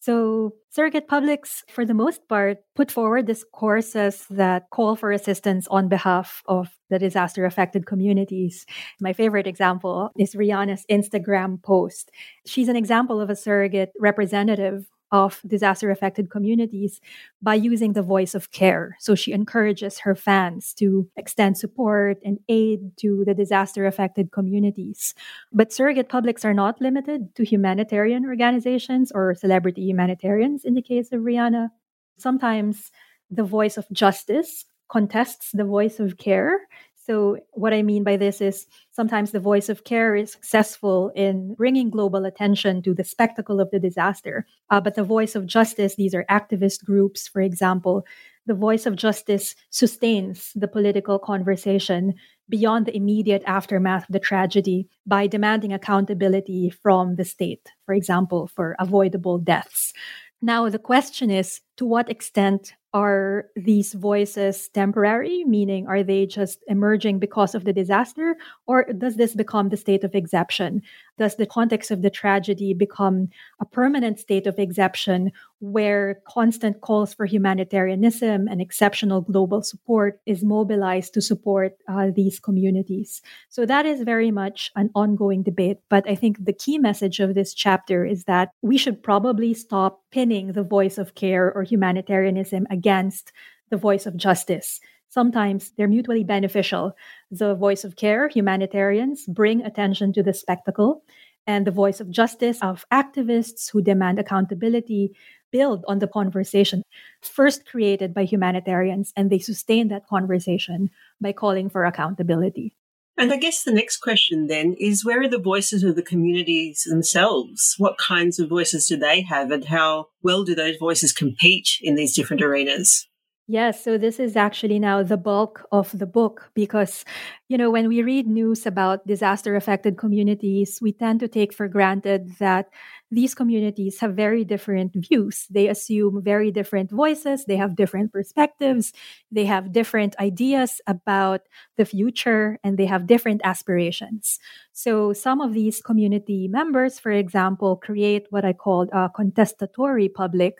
So, 0.00 0.54
surrogate 0.70 1.08
publics, 1.08 1.64
for 1.68 1.84
the 1.84 1.94
most 1.94 2.28
part, 2.28 2.58
put 2.76 2.90
forward 2.90 3.26
discourses 3.26 4.26
that 4.30 4.70
call 4.70 4.94
for 4.94 5.10
assistance 5.10 5.66
on 5.68 5.88
behalf 5.88 6.42
of 6.46 6.68
the 6.88 7.00
disaster 7.00 7.44
affected 7.44 7.86
communities. 7.86 8.64
My 9.00 9.12
favorite 9.12 9.48
example 9.48 10.10
is 10.16 10.34
Rihanna's 10.34 10.84
Instagram 10.88 11.60
post. 11.62 12.12
She's 12.46 12.68
an 12.68 12.76
example 12.76 13.20
of 13.20 13.28
a 13.28 13.36
surrogate 13.36 13.90
representative 13.98 14.86
of 15.10 15.40
disaster 15.46 15.90
affected 15.90 16.30
communities 16.30 17.00
by 17.40 17.54
using 17.54 17.92
the 17.92 18.02
voice 18.02 18.34
of 18.34 18.50
care. 18.50 18.96
So 19.00 19.14
she 19.14 19.32
encourages 19.32 19.98
her 20.00 20.14
fans 20.14 20.74
to 20.74 21.08
extend 21.16 21.56
support 21.58 22.18
and 22.24 22.38
aid 22.48 22.96
to 22.98 23.24
the 23.24 23.34
disaster 23.34 23.86
affected 23.86 24.32
communities. 24.32 25.14
But 25.52 25.72
surrogate 25.72 26.08
publics 26.08 26.44
are 26.44 26.54
not 26.54 26.80
limited 26.80 27.34
to 27.36 27.44
humanitarian 27.44 28.26
organizations 28.26 29.12
or 29.12 29.34
celebrity 29.34 29.82
humanitarians 29.82 30.64
in 30.64 30.74
the 30.74 30.82
case 30.82 31.12
of 31.12 31.20
Rihanna. 31.22 31.70
Sometimes 32.18 32.90
the 33.30 33.44
voice 33.44 33.76
of 33.76 33.86
justice 33.92 34.64
contests 34.88 35.52
the 35.52 35.64
voice 35.64 36.00
of 36.00 36.16
care 36.16 36.60
so, 37.08 37.38
what 37.52 37.72
I 37.72 37.82
mean 37.82 38.04
by 38.04 38.18
this 38.18 38.42
is 38.42 38.66
sometimes 38.90 39.30
the 39.30 39.40
voice 39.40 39.70
of 39.70 39.84
care 39.84 40.14
is 40.14 40.32
successful 40.32 41.10
in 41.16 41.54
bringing 41.54 41.88
global 41.88 42.26
attention 42.26 42.82
to 42.82 42.92
the 42.92 43.02
spectacle 43.02 43.60
of 43.60 43.70
the 43.70 43.78
disaster. 43.78 44.46
Uh, 44.68 44.78
but 44.80 44.94
the 44.94 45.04
voice 45.04 45.34
of 45.34 45.46
justice, 45.46 45.94
these 45.94 46.14
are 46.14 46.26
activist 46.30 46.84
groups, 46.84 47.26
for 47.26 47.40
example, 47.40 48.04
the 48.44 48.52
voice 48.52 48.84
of 48.84 48.96
justice 48.96 49.54
sustains 49.70 50.52
the 50.54 50.68
political 50.68 51.18
conversation 51.18 52.14
beyond 52.48 52.84
the 52.84 52.96
immediate 52.96 53.42
aftermath 53.46 54.02
of 54.08 54.12
the 54.12 54.20
tragedy 54.20 54.86
by 55.06 55.26
demanding 55.26 55.72
accountability 55.72 56.68
from 56.68 57.16
the 57.16 57.24
state, 57.24 57.68
for 57.86 57.94
example, 57.94 58.48
for 58.48 58.76
avoidable 58.78 59.38
deaths. 59.38 59.94
Now, 60.42 60.68
the 60.68 60.78
question 60.78 61.30
is 61.30 61.60
to 61.78 61.86
what 61.86 62.10
extent 62.10 62.74
are 62.94 63.46
these 63.54 63.92
voices 63.92 64.68
temporary, 64.70 65.44
meaning 65.44 65.86
are 65.86 66.02
they 66.02 66.24
just 66.24 66.64
emerging 66.68 67.18
because 67.18 67.54
of 67.54 67.64
the 67.64 67.72
disaster, 67.72 68.34
or 68.66 68.84
does 68.96 69.16
this 69.16 69.34
become 69.34 69.68
the 69.68 69.76
state 69.76 70.04
of 70.04 70.14
exception? 70.14 70.80
Does 71.18 71.36
the 71.36 71.46
context 71.46 71.90
of 71.90 72.00
the 72.00 72.10
tragedy 72.10 72.72
become 72.72 73.28
a 73.60 73.66
permanent 73.66 74.18
state 74.18 74.46
of 74.46 74.58
exception 74.58 75.32
where 75.60 76.20
constant 76.26 76.80
calls 76.80 77.12
for 77.12 77.26
humanitarianism 77.26 78.46
and 78.48 78.60
exceptional 78.62 79.20
global 79.20 79.60
support 79.62 80.20
is 80.24 80.44
mobilized 80.44 81.12
to 81.14 81.20
support 81.20 81.72
uh, 81.88 82.06
these 82.14 82.40
communities? 82.40 83.20
So 83.48 83.66
that 83.66 83.84
is 83.84 84.02
very 84.02 84.30
much 84.30 84.70
an 84.76 84.90
ongoing 84.94 85.42
debate. 85.42 85.78
But 85.90 86.08
I 86.08 86.14
think 86.14 86.42
the 86.42 86.52
key 86.52 86.78
message 86.78 87.20
of 87.20 87.34
this 87.34 87.52
chapter 87.52 88.06
is 88.06 88.24
that 88.24 88.50
we 88.62 88.78
should 88.78 89.02
probably 89.02 89.52
stop 89.52 90.00
pinning 90.10 90.52
the 90.52 90.62
voice 90.62 90.96
of 90.96 91.16
care 91.16 91.52
or 91.52 91.64
humanitarianism 91.68 92.66
against 92.70 93.32
the 93.70 93.76
voice 93.76 94.06
of 94.06 94.16
justice. 94.16 94.80
Sometimes 95.08 95.72
they're 95.76 95.88
mutually 95.88 96.24
beneficial. 96.24 96.94
The 97.30 97.54
voice 97.54 97.84
of 97.84 97.96
care, 97.96 98.28
humanitarians, 98.28 99.26
bring 99.26 99.62
attention 99.62 100.12
to 100.14 100.22
the 100.22 100.34
spectacle, 100.34 101.02
and 101.46 101.66
the 101.66 101.70
voice 101.70 101.98
of 101.98 102.10
justice 102.10 102.58
of 102.62 102.84
activists 102.92 103.70
who 103.72 103.80
demand 103.80 104.18
accountability 104.18 105.16
build 105.50 105.82
on 105.88 105.98
the 105.98 106.06
conversation 106.06 106.82
first 107.22 107.64
created 107.64 108.12
by 108.12 108.24
humanitarians 108.24 109.14
and 109.16 109.30
they 109.30 109.38
sustain 109.38 109.88
that 109.88 110.06
conversation 110.06 110.90
by 111.22 111.32
calling 111.32 111.70
for 111.70 111.86
accountability. 111.86 112.76
And 113.18 113.32
I 113.32 113.36
guess 113.36 113.64
the 113.64 113.72
next 113.72 113.96
question 113.96 114.46
then 114.46 114.76
is 114.78 115.04
where 115.04 115.22
are 115.22 115.28
the 115.28 115.40
voices 115.40 115.82
of 115.82 115.96
the 115.96 116.04
communities 116.04 116.86
themselves? 116.88 117.74
What 117.76 117.98
kinds 117.98 118.38
of 118.38 118.48
voices 118.48 118.86
do 118.86 118.96
they 118.96 119.22
have 119.22 119.50
and 119.50 119.64
how 119.64 120.06
well 120.22 120.44
do 120.44 120.54
those 120.54 120.76
voices 120.76 121.12
compete 121.12 121.78
in 121.82 121.96
these 121.96 122.14
different 122.14 122.42
arenas? 122.42 123.07
Yes, 123.50 123.82
so 123.82 123.96
this 123.96 124.20
is 124.20 124.36
actually 124.36 124.78
now 124.78 125.02
the 125.02 125.16
bulk 125.16 125.66
of 125.72 125.96
the 125.98 126.04
book 126.04 126.50
because, 126.52 127.02
you 127.48 127.56
know, 127.56 127.70
when 127.70 127.88
we 127.88 128.02
read 128.02 128.26
news 128.26 128.66
about 128.66 129.06
disaster 129.06 129.56
affected 129.56 129.96
communities, 129.96 130.80
we 130.82 130.92
tend 130.92 131.20
to 131.20 131.28
take 131.28 131.54
for 131.54 131.66
granted 131.66 132.36
that 132.40 132.68
these 133.10 133.34
communities 133.34 134.00
have 134.00 134.12
very 134.14 134.44
different 134.44 134.92
views. 134.94 135.46
They 135.48 135.66
assume 135.68 136.22
very 136.22 136.50
different 136.50 136.90
voices, 136.90 137.46
they 137.46 137.56
have 137.56 137.74
different 137.74 138.12
perspectives, 138.12 138.92
they 139.32 139.46
have 139.46 139.72
different 139.72 140.14
ideas 140.20 140.82
about 140.86 141.40
the 141.78 141.86
future, 141.86 142.58
and 142.62 142.76
they 142.76 142.84
have 142.84 143.06
different 143.06 143.40
aspirations. 143.44 144.38
So, 144.74 145.14
some 145.14 145.40
of 145.40 145.54
these 145.54 145.80
community 145.80 146.48
members, 146.48 146.98
for 146.98 147.12
example, 147.12 147.76
create 147.76 148.26
what 148.28 148.44
I 148.44 148.52
call 148.52 148.88
a 148.92 149.08
contestatory 149.08 150.10
public 150.10 150.56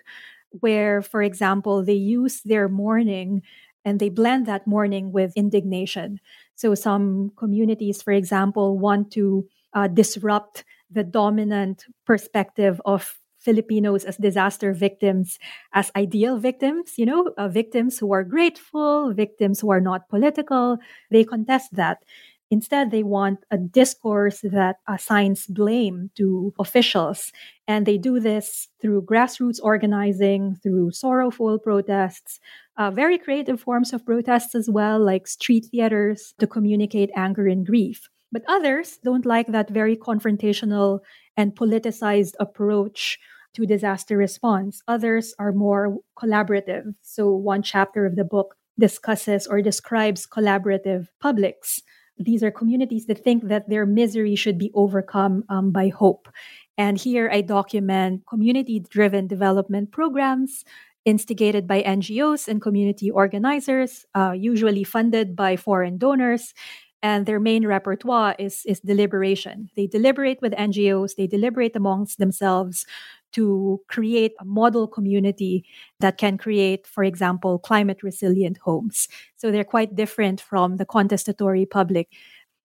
where, 0.50 1.02
for 1.02 1.22
example, 1.22 1.84
they 1.84 1.94
use 1.94 2.42
their 2.42 2.68
mourning 2.68 3.42
and 3.84 4.00
they 4.00 4.08
blend 4.08 4.46
that 4.46 4.66
mourning 4.66 5.12
with 5.12 5.32
indignation. 5.36 6.20
So, 6.54 6.74
some 6.74 7.32
communities, 7.36 8.02
for 8.02 8.12
example, 8.12 8.78
want 8.78 9.10
to 9.12 9.46
uh, 9.72 9.88
disrupt 9.88 10.64
the 10.90 11.04
dominant 11.04 11.84
perspective 12.06 12.80
of 12.84 13.18
Filipinos 13.38 14.04
as 14.04 14.16
disaster 14.16 14.72
victims, 14.72 15.38
as 15.72 15.92
ideal 15.96 16.38
victims, 16.38 16.94
you 16.98 17.06
know, 17.06 17.32
uh, 17.38 17.48
victims 17.48 17.98
who 17.98 18.12
are 18.12 18.24
grateful, 18.24 19.12
victims 19.14 19.60
who 19.60 19.70
are 19.70 19.80
not 19.80 20.08
political. 20.08 20.78
They 21.10 21.24
contest 21.24 21.74
that. 21.74 22.02
Instead, 22.50 22.90
they 22.90 23.02
want 23.02 23.44
a 23.50 23.58
discourse 23.58 24.40
that 24.40 24.76
assigns 24.88 25.46
blame 25.46 26.10
to 26.16 26.54
officials. 26.58 27.30
And 27.66 27.84
they 27.84 27.98
do 27.98 28.20
this 28.20 28.68
through 28.80 29.02
grassroots 29.02 29.60
organizing, 29.62 30.56
through 30.62 30.92
sorrowful 30.92 31.58
protests, 31.58 32.40
uh, 32.78 32.90
very 32.90 33.18
creative 33.18 33.60
forms 33.60 33.92
of 33.92 34.06
protests 34.06 34.54
as 34.54 34.70
well, 34.70 34.98
like 34.98 35.26
street 35.26 35.66
theaters 35.70 36.34
to 36.38 36.46
communicate 36.46 37.10
anger 37.14 37.46
and 37.46 37.66
grief. 37.66 38.08
But 38.32 38.44
others 38.48 38.98
don't 39.04 39.26
like 39.26 39.48
that 39.48 39.70
very 39.70 39.96
confrontational 39.96 41.00
and 41.36 41.54
politicized 41.54 42.34
approach 42.40 43.18
to 43.54 43.66
disaster 43.66 44.16
response. 44.16 44.82
Others 44.88 45.34
are 45.38 45.52
more 45.52 45.98
collaborative. 46.18 46.94
So, 47.02 47.30
one 47.30 47.62
chapter 47.62 48.06
of 48.06 48.16
the 48.16 48.24
book 48.24 48.54
discusses 48.78 49.46
or 49.46 49.60
describes 49.60 50.26
collaborative 50.26 51.08
publics 51.20 51.82
these 52.18 52.42
are 52.42 52.50
communities 52.50 53.06
that 53.06 53.22
think 53.22 53.48
that 53.48 53.68
their 53.68 53.86
misery 53.86 54.34
should 54.34 54.58
be 54.58 54.70
overcome 54.74 55.44
um, 55.48 55.70
by 55.70 55.88
hope. 55.88 56.28
And 56.76 56.98
here 56.98 57.28
I 57.32 57.40
document 57.40 58.22
community 58.28 58.80
driven 58.80 59.26
development 59.26 59.90
programs 59.90 60.64
instigated 61.04 61.66
by 61.66 61.82
NGOs 61.82 62.48
and 62.48 62.60
community 62.60 63.10
organizers, 63.10 64.04
uh, 64.14 64.32
usually 64.32 64.84
funded 64.84 65.34
by 65.34 65.56
foreign 65.56 65.98
donors. 65.98 66.54
And 67.02 67.26
their 67.26 67.40
main 67.40 67.66
repertoire 67.66 68.34
is, 68.38 68.62
is 68.66 68.80
deliberation. 68.80 69.70
They 69.76 69.86
deliberate 69.86 70.42
with 70.42 70.52
NGOs, 70.52 71.14
they 71.16 71.28
deliberate 71.28 71.76
amongst 71.76 72.18
themselves 72.18 72.86
to 73.32 73.80
create 73.88 74.32
a 74.40 74.44
model 74.44 74.86
community 74.86 75.64
that 76.00 76.18
can 76.18 76.38
create, 76.38 76.86
for 76.86 77.04
example, 77.04 77.58
climate 77.58 78.02
resilient 78.02 78.58
homes. 78.58 79.08
So 79.36 79.50
they're 79.50 79.64
quite 79.64 79.94
different 79.94 80.40
from 80.40 80.76
the 80.76 80.86
contestatory 80.86 81.66
public. 81.66 82.08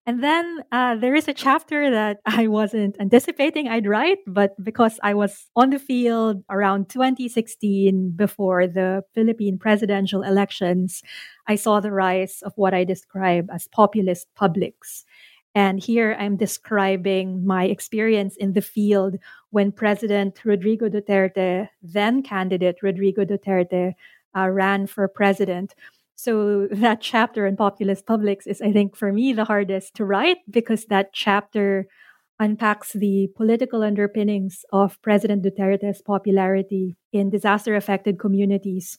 And 0.05 0.21
then 0.21 0.59
uh, 0.71 0.95
there 0.95 1.15
is 1.15 1.29
a 1.29 1.33
chapter 1.33 1.89
that 1.89 2.19
I 2.25 2.47
wasn't 2.47 2.97
anticipating 2.99 3.69
I'd 3.69 3.87
write, 3.87 4.19
but 4.27 4.51
because 4.61 4.99
I 5.01 5.13
was 5.13 5.47
on 5.55 5.69
the 5.69 5.79
field 5.79 6.43
around 6.49 6.89
2016 6.89 8.11
before 8.15 8.67
the 8.67 9.03
Philippine 9.13 9.57
presidential 9.57 10.21
elections, 10.21 11.01
I 11.47 11.55
saw 11.55 11.79
the 11.79 11.91
rise 11.91 12.41
of 12.43 12.51
what 12.55 12.73
I 12.73 12.83
describe 12.83 13.49
as 13.51 13.67
populist 13.69 14.27
publics. 14.35 15.05
And 15.55 15.79
here 15.83 16.15
I'm 16.19 16.35
describing 16.35 17.45
my 17.45 17.65
experience 17.65 18.35
in 18.37 18.53
the 18.53 18.61
field 18.61 19.17
when 19.51 19.71
President 19.71 20.39
Rodrigo 20.43 20.89
Duterte, 20.89 21.69
then 21.81 22.23
candidate 22.23 22.77
Rodrigo 22.81 23.23
Duterte, 23.23 23.93
uh, 24.35 24.49
ran 24.49 24.87
for 24.87 25.07
president. 25.07 25.75
So 26.15 26.67
that 26.71 27.01
chapter 27.01 27.45
in 27.45 27.55
populist 27.55 28.05
publics 28.05 28.47
is, 28.47 28.61
I 28.61 28.71
think, 28.71 28.95
for 28.95 29.13
me, 29.13 29.33
the 29.33 29.45
hardest 29.45 29.93
to 29.95 30.05
write 30.05 30.37
because 30.49 30.85
that 30.85 31.13
chapter 31.13 31.87
unpacks 32.39 32.93
the 32.93 33.29
political 33.35 33.83
underpinnings 33.83 34.65
of 34.73 34.99
President 35.03 35.45
Duterte's 35.45 36.01
popularity 36.01 36.97
in 37.11 37.29
disaster 37.29 37.75
affected 37.75 38.17
communities. 38.17 38.97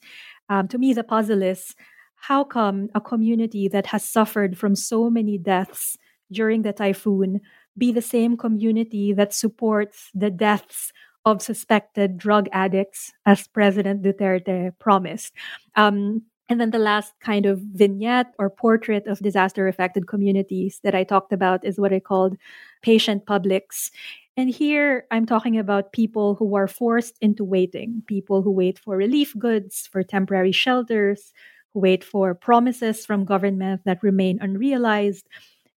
Um, 0.49 0.69
to 0.69 0.79
me, 0.79 0.93
the 0.93 1.03
puzzle 1.03 1.43
is 1.43 1.75
how 2.14 2.45
come 2.45 2.88
a 2.95 3.01
community 3.01 3.67
that 3.69 3.87
has 3.87 4.09
suffered 4.09 4.57
from 4.57 4.77
so 4.77 5.11
many 5.11 5.37
deaths 5.37 5.99
during 6.30 6.62
the 6.62 6.72
typhoon 6.72 7.40
be 7.76 7.92
the 7.92 8.02
same 8.02 8.37
community 8.37 9.12
that 9.12 9.34
supports 9.34 10.10
the 10.14 10.30
deaths 10.30 10.92
of 11.24 11.42
suspected 11.42 12.18
drug 12.18 12.48
addicts, 12.52 13.12
as 13.26 13.48
President 13.48 14.02
Duterte 14.02 14.72
promised. 14.78 15.32
Um, 15.74 16.22
and 16.48 16.60
then 16.60 16.70
the 16.70 16.78
last 16.78 17.14
kind 17.20 17.46
of 17.46 17.60
vignette 17.60 18.34
or 18.38 18.50
portrait 18.50 19.06
of 19.06 19.18
disaster 19.20 19.66
affected 19.66 20.06
communities 20.06 20.80
that 20.84 20.94
I 20.94 21.02
talked 21.02 21.32
about 21.32 21.64
is 21.64 21.80
what 21.80 21.92
I 21.92 22.00
called 22.00 22.37
patient 22.82 23.24
publics. 23.24 23.90
And 24.37 24.50
here 24.50 25.06
I'm 25.10 25.24
talking 25.24 25.58
about 25.58 25.92
people 25.92 26.34
who 26.34 26.54
are 26.54 26.68
forced 26.68 27.16
into 27.22 27.44
waiting, 27.44 28.02
people 28.06 28.42
who 28.42 28.50
wait 28.50 28.78
for 28.78 28.96
relief 28.96 29.34
goods, 29.38 29.88
for 29.90 30.02
temporary 30.02 30.52
shelters, 30.52 31.32
who 31.72 31.80
wait 31.80 32.04
for 32.04 32.34
promises 32.34 33.06
from 33.06 33.24
government 33.24 33.80
that 33.87 34.02
remain 34.02 34.38
unrealized, 34.42 35.26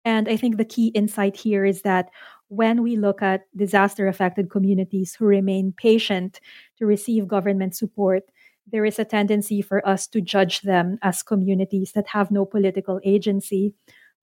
and 0.06 0.30
I 0.30 0.38
think 0.38 0.58
the 0.58 0.66
key 0.66 0.88
insight 0.90 1.36
here 1.36 1.66
is 1.66 1.82
that 1.82 2.10
when 2.48 2.84
we 2.84 2.96
look 2.96 3.22
at 3.22 3.48
disaster 3.56 4.08
affected 4.08 4.52
communities 4.52 5.16
who 5.16 5.26
remain 5.26 5.74
patient 5.76 6.40
to 6.78 6.86
receive 6.86 7.28
government 7.28 7.76
support, 7.76 8.24
there 8.72 8.86
is 8.86 9.00
a 9.00 9.06
tendency 9.06 9.62
for 9.62 9.86
us 9.88 10.08
to 10.08 10.22
judge 10.22 10.62
them 10.62 11.00
as 11.02 11.24
communities 11.24 11.92
that 11.94 12.08
have 12.08 12.32
no 12.32 12.46
political 12.46 13.00
agency. 13.04 13.74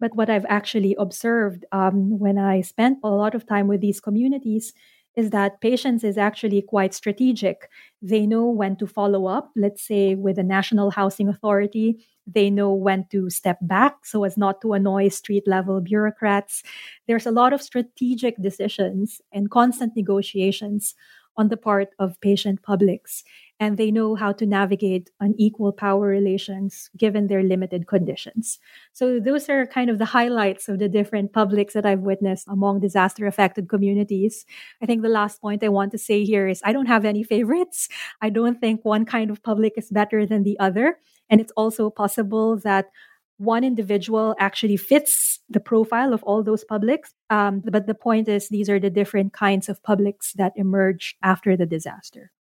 But 0.01 0.15
what 0.15 0.31
I've 0.31 0.47
actually 0.49 0.97
observed 0.99 1.65
um, 1.73 2.19
when 2.19 2.39
I 2.39 2.61
spent 2.61 2.99
a 3.05 3.11
lot 3.11 3.35
of 3.35 3.47
time 3.47 3.69
with 3.69 3.81
these 3.81 4.01
communities 4.01 4.73
is 5.17 5.31
that 5.31 5.61
patience 5.61 6.05
is 6.05 6.17
actually 6.17 6.63
quite 6.63 6.95
strategic. 6.95 7.69
They 8.01 8.27
know 8.27 8.49
when 8.49 8.77
to 8.77 8.87
follow 8.87 9.27
up, 9.27 9.51
let's 9.57 9.87
say 9.87 10.15
with 10.15 10.37
the 10.37 10.43
National 10.43 10.91
Housing 10.91 11.29
Authority. 11.29 12.07
They 12.27 12.51
know 12.51 12.73
when 12.73 13.07
to 13.11 13.31
step 13.31 13.59
back 13.63 14.05
so 14.05 14.25
as 14.25 14.37
not 14.37 14.61
to 14.63 14.73
annoy 14.73 15.09
street 15.09 15.45
level 15.47 15.81
bureaucrats. 15.81 16.63
There's 17.07 17.27
a 17.27 17.33
lot 17.33 17.53
of 17.53 17.63
strategic 17.63 18.41
decisions 18.41 19.21
and 19.33 19.51
constant 19.51 19.97
negotiations 19.97 20.95
on 21.37 21.49
the 21.49 21.57
part 21.57 21.89
of 21.99 22.21
patient 22.21 22.63
publics 22.63 23.25
and 23.63 23.79
they 23.79 23.93
know 23.93 24.17
how 24.17 24.33
to 24.33 24.45
navigate 24.45 25.09
unequal 25.21 25.73
power 25.73 26.09
relations 26.09 26.91
given 26.97 27.29
their 27.29 27.45
limited 27.45 27.87
conditions. 27.87 28.59
So, 28.93 29.21
those 29.21 29.49
are 29.49 29.67
kind 29.67 29.89
of 29.89 29.99
the 29.99 30.05
highlights 30.05 30.69
of 30.69 30.81
the 30.81 30.89
different 30.89 31.33
publics 31.33 31.73
that 31.75 31.87
I've 31.87 32.01
witnessed 32.01 32.49
among 32.49 32.81
disaster 32.81 33.25
affected 33.25 33.69
communities. 33.69 34.45
I 34.83 34.87
think 34.87 35.03
the 35.03 35.09
last 35.09 35.41
point 35.41 35.63
I 35.63 35.69
want 35.69 35.93
to 35.93 35.99
say 35.99 36.25
here 36.25 36.49
is 36.49 36.61
I 36.65 36.73
don't 36.73 36.87
have 36.87 37.05
any 37.05 37.23
favorites. 37.23 37.89
I 38.21 38.31
don't 38.31 38.61
think 38.61 38.85
one 38.85 39.05
kind 39.05 39.31
of 39.31 39.43
public 39.45 39.75
is 39.77 39.91
better 39.91 40.27
than 40.27 40.43
the 40.43 40.59
other. 40.59 40.99
And 41.33 41.41
it's 41.41 41.53
also 41.57 41.89
possible 41.89 42.59
that 42.59 42.91
one 43.39 43.65
individual 43.65 44.37
actually 44.39 44.77
fits 44.77 45.41
the 45.49 45.61
profile 45.61 46.13
of 46.13 46.23
all 46.25 46.43
those 46.43 46.63
publics. 46.63 47.13
Um, 47.31 47.63
but 47.65 47.87
the 47.87 47.95
point 47.95 48.29
is, 48.29 48.49
these 48.51 48.69
are 48.69 48.79
the 48.79 48.91
different 48.91 49.33
kinds 49.33 49.69
of 49.69 49.83
publics 49.83 50.35
that 50.35 50.53
emerge 50.57 51.17
after 51.23 51.57
the 51.57 51.67
disaster. 51.67 52.31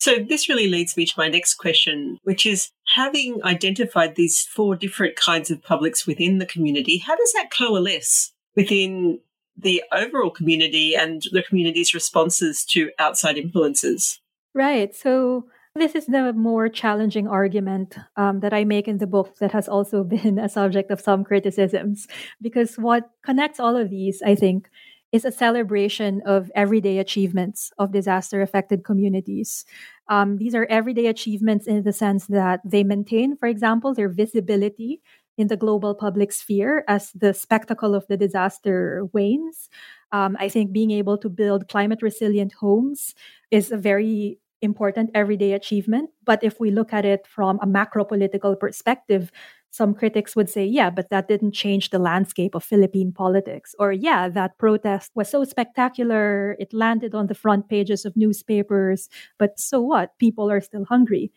So, 0.00 0.16
this 0.26 0.48
really 0.48 0.68
leads 0.68 0.96
me 0.96 1.04
to 1.04 1.14
my 1.18 1.28
next 1.28 1.54
question, 1.54 2.18
which 2.22 2.46
is 2.46 2.70
having 2.94 3.42
identified 3.44 4.14
these 4.14 4.42
four 4.42 4.76
different 4.76 5.16
kinds 5.16 5.50
of 5.50 5.62
publics 5.62 6.06
within 6.06 6.38
the 6.38 6.46
community, 6.46 6.98
how 6.98 7.16
does 7.16 7.32
that 7.34 7.50
coalesce 7.50 8.32
within 8.56 9.20
the 9.56 9.82
overall 9.92 10.30
community 10.30 10.94
and 10.94 11.22
the 11.32 11.42
community's 11.42 11.92
responses 11.92 12.64
to 12.66 12.90
outside 12.98 13.36
influences? 13.36 14.20
Right. 14.54 14.94
So, 14.94 15.46
This 15.78 15.94
is 15.94 16.06
the 16.06 16.32
more 16.32 16.68
challenging 16.68 17.28
argument 17.28 17.96
um, 18.16 18.40
that 18.40 18.52
I 18.52 18.64
make 18.64 18.88
in 18.88 18.98
the 18.98 19.06
book 19.06 19.36
that 19.38 19.52
has 19.52 19.68
also 19.68 20.02
been 20.16 20.36
a 20.36 20.48
subject 20.48 20.90
of 20.90 21.00
some 21.00 21.22
criticisms. 21.22 22.08
Because 22.42 22.74
what 22.76 23.10
connects 23.24 23.60
all 23.60 23.76
of 23.76 23.88
these, 23.88 24.20
I 24.20 24.34
think, 24.34 24.68
is 25.12 25.24
a 25.24 25.30
celebration 25.30 26.20
of 26.26 26.50
everyday 26.56 26.98
achievements 26.98 27.70
of 27.78 27.92
disaster 27.92 28.42
affected 28.42 28.84
communities. 28.84 29.64
Um, 30.08 30.38
these 30.38 30.54
are 30.54 30.66
everyday 30.68 31.06
achievements 31.06 31.68
in 31.68 31.84
the 31.84 31.92
sense 31.92 32.26
that 32.26 32.60
they 32.64 32.82
maintain, 32.82 33.36
for 33.36 33.46
example, 33.46 33.94
their 33.94 34.08
visibility 34.08 35.00
in 35.38 35.46
the 35.46 35.56
global 35.56 35.94
public 35.94 36.32
sphere 36.32 36.84
as 36.88 37.12
the 37.12 37.32
spectacle 37.32 37.94
of 37.94 38.04
the 38.08 38.16
disaster 38.16 39.06
wanes. 39.12 39.68
Um, 40.10 40.36
I 40.40 40.48
think 40.48 40.72
being 40.72 40.90
able 40.90 41.16
to 41.18 41.28
build 41.28 41.68
climate 41.68 42.02
resilient 42.02 42.54
homes 42.54 43.14
is 43.52 43.70
a 43.70 43.76
very 43.76 44.40
important 44.62 45.10
everyday 45.14 45.52
achievement. 45.52 46.10
But 46.24 46.42
if 46.42 46.60
we 46.60 46.70
look 46.70 46.92
at 46.92 47.04
it 47.04 47.26
from 47.26 47.58
a 47.62 47.66
macro 47.66 48.04
political 48.04 48.56
perspective, 48.56 49.30
some 49.70 49.94
critics 49.94 50.34
would 50.34 50.48
say, 50.48 50.64
yeah, 50.64 50.90
but 50.90 51.10
that 51.10 51.28
didn't 51.28 51.52
change 51.52 51.90
the 51.90 51.98
landscape 51.98 52.54
of 52.54 52.64
Philippine 52.64 53.12
politics. 53.12 53.74
Or, 53.78 53.92
yeah, 53.92 54.28
that 54.30 54.58
protest 54.58 55.12
was 55.14 55.28
so 55.28 55.44
spectacular, 55.44 56.56
it 56.58 56.72
landed 56.72 57.14
on 57.14 57.26
the 57.26 57.34
front 57.34 57.68
pages 57.68 58.04
of 58.04 58.16
newspapers, 58.16 59.08
but 59.38 59.60
so 59.60 59.80
what? 59.80 60.18
People 60.18 60.50
are 60.50 60.60
still 60.60 60.84
hungry. 60.84 61.30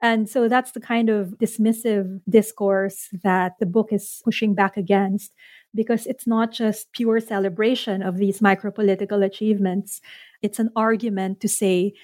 And 0.00 0.28
so 0.28 0.48
that's 0.48 0.72
the 0.72 0.80
kind 0.80 1.08
of 1.08 1.38
dismissive 1.40 2.20
discourse 2.28 3.08
that 3.22 3.52
the 3.58 3.66
book 3.66 3.88
is 3.90 4.20
pushing 4.22 4.54
back 4.54 4.76
against 4.76 5.32
because 5.74 6.06
it's 6.06 6.26
not 6.26 6.52
just 6.52 6.92
pure 6.92 7.20
celebration 7.20 8.02
of 8.02 8.18
these 8.18 8.42
micro 8.42 8.70
political 8.70 9.22
achievements. 9.22 10.02
It's 10.42 10.58
an 10.58 10.70
argument 10.76 11.40
to 11.40 11.48
say 11.48 11.94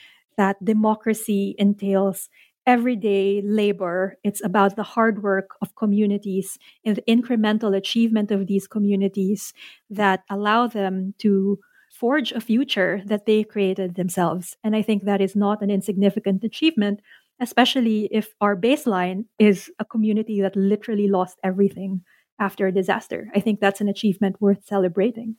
that 0.40 0.64
democracy 0.64 1.54
entails 1.58 2.30
everyday 2.66 3.42
labor. 3.44 4.16
It's 4.24 4.42
about 4.42 4.74
the 4.74 4.82
hard 4.94 5.22
work 5.22 5.50
of 5.60 5.76
communities 5.76 6.58
and 6.82 6.96
the 6.96 7.02
incremental 7.02 7.76
achievement 7.76 8.30
of 8.30 8.46
these 8.46 8.66
communities 8.66 9.52
that 9.90 10.20
allow 10.30 10.66
them 10.66 11.14
to 11.18 11.58
forge 11.92 12.32
a 12.32 12.40
future 12.40 13.02
that 13.04 13.26
they 13.26 13.44
created 13.44 13.96
themselves. 13.96 14.56
And 14.64 14.74
I 14.74 14.80
think 14.80 15.04
that 15.04 15.20
is 15.20 15.36
not 15.36 15.60
an 15.60 15.70
insignificant 15.70 16.42
achievement, 16.42 17.00
especially 17.38 18.08
if 18.10 18.32
our 18.40 18.56
baseline 18.56 19.26
is 19.38 19.70
a 19.78 19.84
community 19.84 20.40
that 20.40 20.56
literally 20.56 21.08
lost 21.08 21.36
everything 21.44 22.00
after 22.38 22.66
a 22.66 22.72
disaster. 22.72 23.28
I 23.34 23.40
think 23.40 23.60
that's 23.60 23.82
an 23.82 23.88
achievement 23.88 24.40
worth 24.40 24.64
celebrating. 24.64 25.36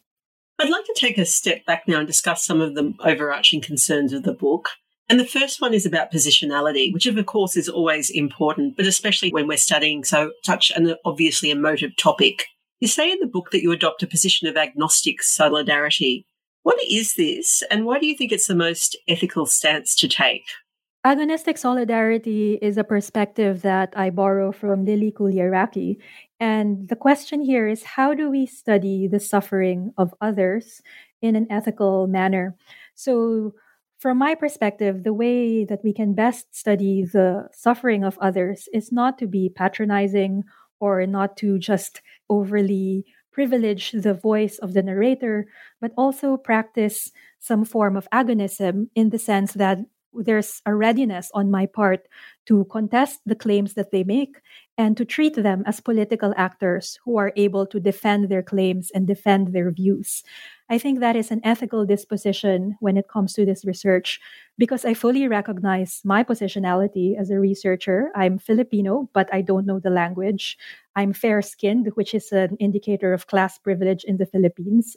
I'd 0.60 0.70
like 0.70 0.86
to 0.86 0.96
take 0.96 1.18
a 1.18 1.26
step 1.26 1.66
back 1.66 1.88
now 1.88 1.98
and 1.98 2.08
discuss 2.08 2.46
some 2.46 2.62
of 2.62 2.76
the 2.76 2.94
overarching 3.00 3.62
concerns 3.62 4.14
of 4.14 4.22
the 4.22 4.34
book. 4.34 4.70
And 5.12 5.19
the 5.19 5.26
first 5.26 5.60
one 5.60 5.74
is 5.74 5.86
about 5.86 6.10
positionality, 6.10 6.93
which 6.93 7.06
of 7.06 7.26
course 7.26 7.58
is 7.58 7.67
always 7.67 8.10
important, 8.10 8.78
but 8.78 8.86
especially 8.86 9.30
when 9.30 9.45
we're 9.45 9.58
studying 9.58 10.06
so 10.06 10.32
such 10.45 10.71
an 10.74 10.95
obviously 11.04 11.52
emotive 11.52 11.97
topic. 11.97 12.45
You 12.80 12.88
say 12.88 13.12
in 13.12 13.19
the 13.19 13.28
book 13.28 13.52
that 13.52 13.62
you 13.62 13.74
adopt 13.74 14.02
a 14.04 14.08
position 14.08 14.47
of 14.47 14.56
agnostic 14.56 15.21
solidarity. 15.21 16.26
What 16.63 16.80
is 16.89 17.15
this, 17.15 17.62
and 17.69 17.86
why 17.86 18.00
do 18.00 18.06
you 18.06 18.15
think 18.15 18.32
it's 18.32 18.47
the 18.47 18.56
most 18.56 18.95
ethical 19.10 19.45
stance 19.45 19.97
to 19.97 20.08
take? 20.08 20.45
Agonistic 21.06 21.58
solidarity 21.58 22.58
is 22.62 22.78
a 22.78 22.86
perspective 22.86 23.63
that 23.63 23.91
I 23.97 24.12
borrow 24.12 24.54
from 24.54 24.86
Lilie 24.86 25.12
Chouliaraki. 25.12 25.97
And 26.39 26.88
the 26.88 26.95
question 26.95 27.41
here 27.41 27.67
is 27.67 27.84
how 27.84 28.13
do 28.13 28.30
we 28.32 28.45
study 28.45 29.10
the 29.10 29.19
suffering 29.19 29.91
of 29.97 30.13
others 30.21 30.82
in 31.21 31.36
an 31.36 31.47
ethical 31.50 32.08
manner? 32.08 32.56
So, 32.95 33.56
from 34.02 34.18
my 34.18 34.34
perspective, 34.34 35.04
the 35.04 35.14
way 35.14 35.64
that 35.64 35.84
we 35.84 35.94
can 35.94 36.16
best 36.16 36.56
study 36.56 37.06
the 37.06 37.48
suffering 37.54 38.04
of 38.04 38.18
others 38.20 38.68
is 38.74 38.92
not 38.92 39.20
to 39.20 39.28
be 39.28 39.48
patronizing 39.48 40.44
or 40.80 41.06
not 41.06 41.38
to 41.38 41.60
just 41.60 42.02
overly 42.28 43.06
privilege 43.32 43.92
the 43.92 44.16
voice 44.16 44.58
of 44.58 44.74
the 44.74 44.82
narrator, 44.82 45.46
but 45.80 45.92
also 45.96 46.36
practice 46.36 47.12
some 47.40 47.64
form 47.64 47.96
of 47.96 48.10
agonism 48.12 48.90
in 48.96 49.12
the 49.12 49.20
sense 49.20 49.54
that 49.54 49.78
there's 50.14 50.62
a 50.66 50.74
readiness 50.74 51.30
on 51.34 51.52
my 51.52 51.68
part 51.68 52.08
to 52.48 52.66
contest 52.66 53.22
the 53.26 53.36
claims 53.36 53.76
that 53.76 53.92
they 53.92 54.04
make 54.04 54.42
and 54.78 54.98
to 54.98 55.06
treat 55.06 55.36
them 55.36 55.64
as 55.66 55.80
political 55.80 56.34
actors 56.36 56.98
who 57.06 57.18
are 57.18 57.32
able 57.36 57.66
to 57.68 57.80
defend 57.80 58.30
their 58.30 58.44
claims 58.44 58.92
and 58.94 59.08
defend 59.08 59.54
their 59.54 59.72
views. 59.72 60.24
I 60.72 60.78
think 60.78 61.02
that 61.02 61.18
is 61.18 61.32
an 61.32 61.42
ethical 61.44 61.86
disposition 61.86 62.78
when 62.80 62.96
it 62.96 63.10
comes 63.10 63.34
to 63.34 63.46
this 63.46 63.66
research 63.66 64.22
because 64.58 64.86
I 64.86 64.94
fully 64.94 65.28
recognize 65.28 66.00
my 66.06 66.24
positionality 66.24 67.20
as 67.20 67.30
a 67.30 67.42
researcher. 67.42 68.10
I'm 68.16 68.40
Filipino, 68.40 69.10
but 69.12 69.28
I 69.34 69.42
don't 69.42 69.66
know 69.66 69.80
the 69.80 69.90
language. 69.90 70.58
I'm 70.96 71.12
fair 71.12 71.42
skinned, 71.42 71.92
which 71.96 72.14
is 72.14 72.32
an 72.32 72.56
indicator 72.56 73.12
of 73.12 73.28
class 73.28 73.58
privilege 73.58 74.06
in 74.06 74.16
the 74.16 74.26
Philippines. 74.26 74.96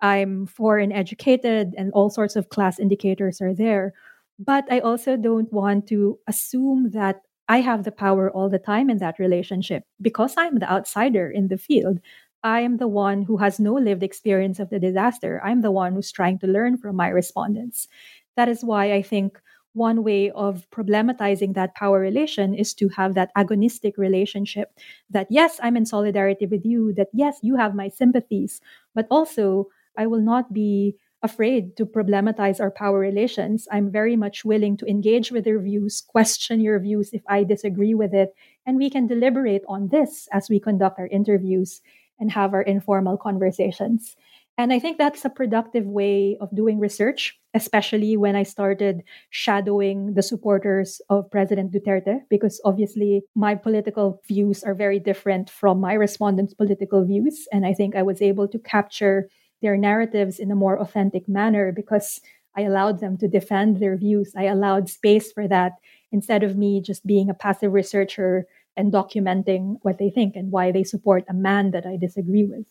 I'm 0.00 0.46
foreign 0.46 0.92
educated, 0.92 1.74
and 1.76 1.90
all 1.92 2.08
sorts 2.08 2.36
of 2.36 2.50
class 2.50 2.78
indicators 2.78 3.40
are 3.40 3.52
there. 3.52 3.94
But 4.38 4.64
I 4.70 4.78
also 4.78 5.16
don't 5.16 5.52
want 5.52 5.88
to 5.88 6.20
assume 6.28 6.90
that 6.90 7.22
I 7.48 7.62
have 7.62 7.84
the 7.84 7.92
power 7.92 8.30
all 8.30 8.48
the 8.48 8.58
time 8.58 8.90
in 8.90 8.98
that 8.98 9.18
relationship 9.18 9.84
because 10.00 10.34
I'm 10.36 10.58
the 10.58 10.70
outsider 10.70 11.30
in 11.30 11.48
the 11.48 11.58
field. 11.58 12.00
I 12.42 12.60
am 12.60 12.76
the 12.76 12.88
one 12.88 13.22
who 13.22 13.38
has 13.38 13.58
no 13.58 13.74
lived 13.74 14.02
experience 14.02 14.60
of 14.60 14.70
the 14.70 14.78
disaster. 14.78 15.40
I'm 15.44 15.62
the 15.62 15.70
one 15.70 15.94
who's 15.94 16.12
trying 16.12 16.38
to 16.40 16.46
learn 16.46 16.78
from 16.78 16.96
my 16.96 17.08
respondents. 17.08 17.88
That 18.36 18.48
is 18.48 18.62
why 18.62 18.92
I 18.92 19.02
think 19.02 19.40
one 19.72 20.02
way 20.02 20.30
of 20.30 20.66
problematizing 20.70 21.54
that 21.54 21.74
power 21.74 22.00
relation 22.00 22.54
is 22.54 22.72
to 22.74 22.88
have 22.88 23.14
that 23.14 23.30
agonistic 23.36 23.98
relationship 23.98 24.72
that, 25.10 25.26
yes, 25.28 25.60
I'm 25.62 25.76
in 25.76 25.84
solidarity 25.84 26.46
with 26.46 26.64
you, 26.64 26.94
that, 26.94 27.08
yes, 27.12 27.38
you 27.42 27.56
have 27.56 27.74
my 27.74 27.88
sympathies, 27.88 28.60
but 28.94 29.06
also 29.10 29.66
I 29.98 30.06
will 30.06 30.22
not 30.22 30.52
be 30.52 30.96
afraid 31.22 31.76
to 31.76 31.84
problematize 31.84 32.60
our 32.60 32.70
power 32.70 32.98
relations. 32.98 33.68
I'm 33.70 33.90
very 33.90 34.16
much 34.16 34.44
willing 34.44 34.76
to 34.78 34.86
engage 34.86 35.30
with 35.32 35.46
your 35.46 35.60
views, 35.60 36.00
question 36.00 36.60
your 36.60 36.78
views 36.78 37.10
if 37.12 37.22
I 37.28 37.44
disagree 37.44 37.94
with 37.94 38.14
it, 38.14 38.34
and 38.64 38.78
we 38.78 38.88
can 38.88 39.06
deliberate 39.06 39.62
on 39.68 39.88
this 39.88 40.28
as 40.32 40.48
we 40.48 40.60
conduct 40.60 40.98
our 40.98 41.08
interviews 41.08 41.82
and 42.18 42.30
have 42.32 42.54
our 42.54 42.62
informal 42.62 43.16
conversations. 43.16 44.16
And 44.58 44.72
I 44.72 44.78
think 44.78 44.96
that's 44.96 45.24
a 45.24 45.30
productive 45.30 45.84
way 45.84 46.38
of 46.40 46.54
doing 46.54 46.78
research, 46.78 47.38
especially 47.52 48.16
when 48.16 48.36
I 48.36 48.42
started 48.42 49.02
shadowing 49.28 50.14
the 50.14 50.22
supporters 50.22 51.02
of 51.10 51.30
President 51.30 51.72
Duterte, 51.72 52.20
because 52.30 52.58
obviously 52.64 53.22
my 53.34 53.54
political 53.54 54.22
views 54.26 54.62
are 54.62 54.74
very 54.74 54.98
different 54.98 55.50
from 55.50 55.78
my 55.78 55.92
respondents' 55.92 56.54
political 56.54 57.04
views. 57.04 57.46
And 57.52 57.66
I 57.66 57.74
think 57.74 57.94
I 57.94 58.02
was 58.02 58.22
able 58.22 58.48
to 58.48 58.58
capture 58.58 59.28
their 59.60 59.76
narratives 59.76 60.38
in 60.38 60.50
a 60.50 60.56
more 60.56 60.78
authentic 60.80 61.28
manner 61.28 61.70
because 61.70 62.20
I 62.56 62.62
allowed 62.62 63.00
them 63.00 63.18
to 63.18 63.28
defend 63.28 63.78
their 63.78 63.98
views. 63.98 64.32
I 64.34 64.44
allowed 64.44 64.88
space 64.88 65.32
for 65.32 65.46
that 65.48 65.72
instead 66.12 66.42
of 66.42 66.56
me 66.56 66.80
just 66.80 67.06
being 67.06 67.28
a 67.28 67.34
passive 67.34 67.74
researcher 67.74 68.46
and 68.76 68.92
documenting 68.92 69.78
what 69.82 69.98
they 69.98 70.10
think 70.10 70.36
and 70.36 70.50
why 70.50 70.72
they 70.72 70.84
support 70.84 71.24
a 71.28 71.34
man 71.34 71.70
that 71.70 71.86
I 71.86 71.96
disagree 71.96 72.44
with. 72.44 72.66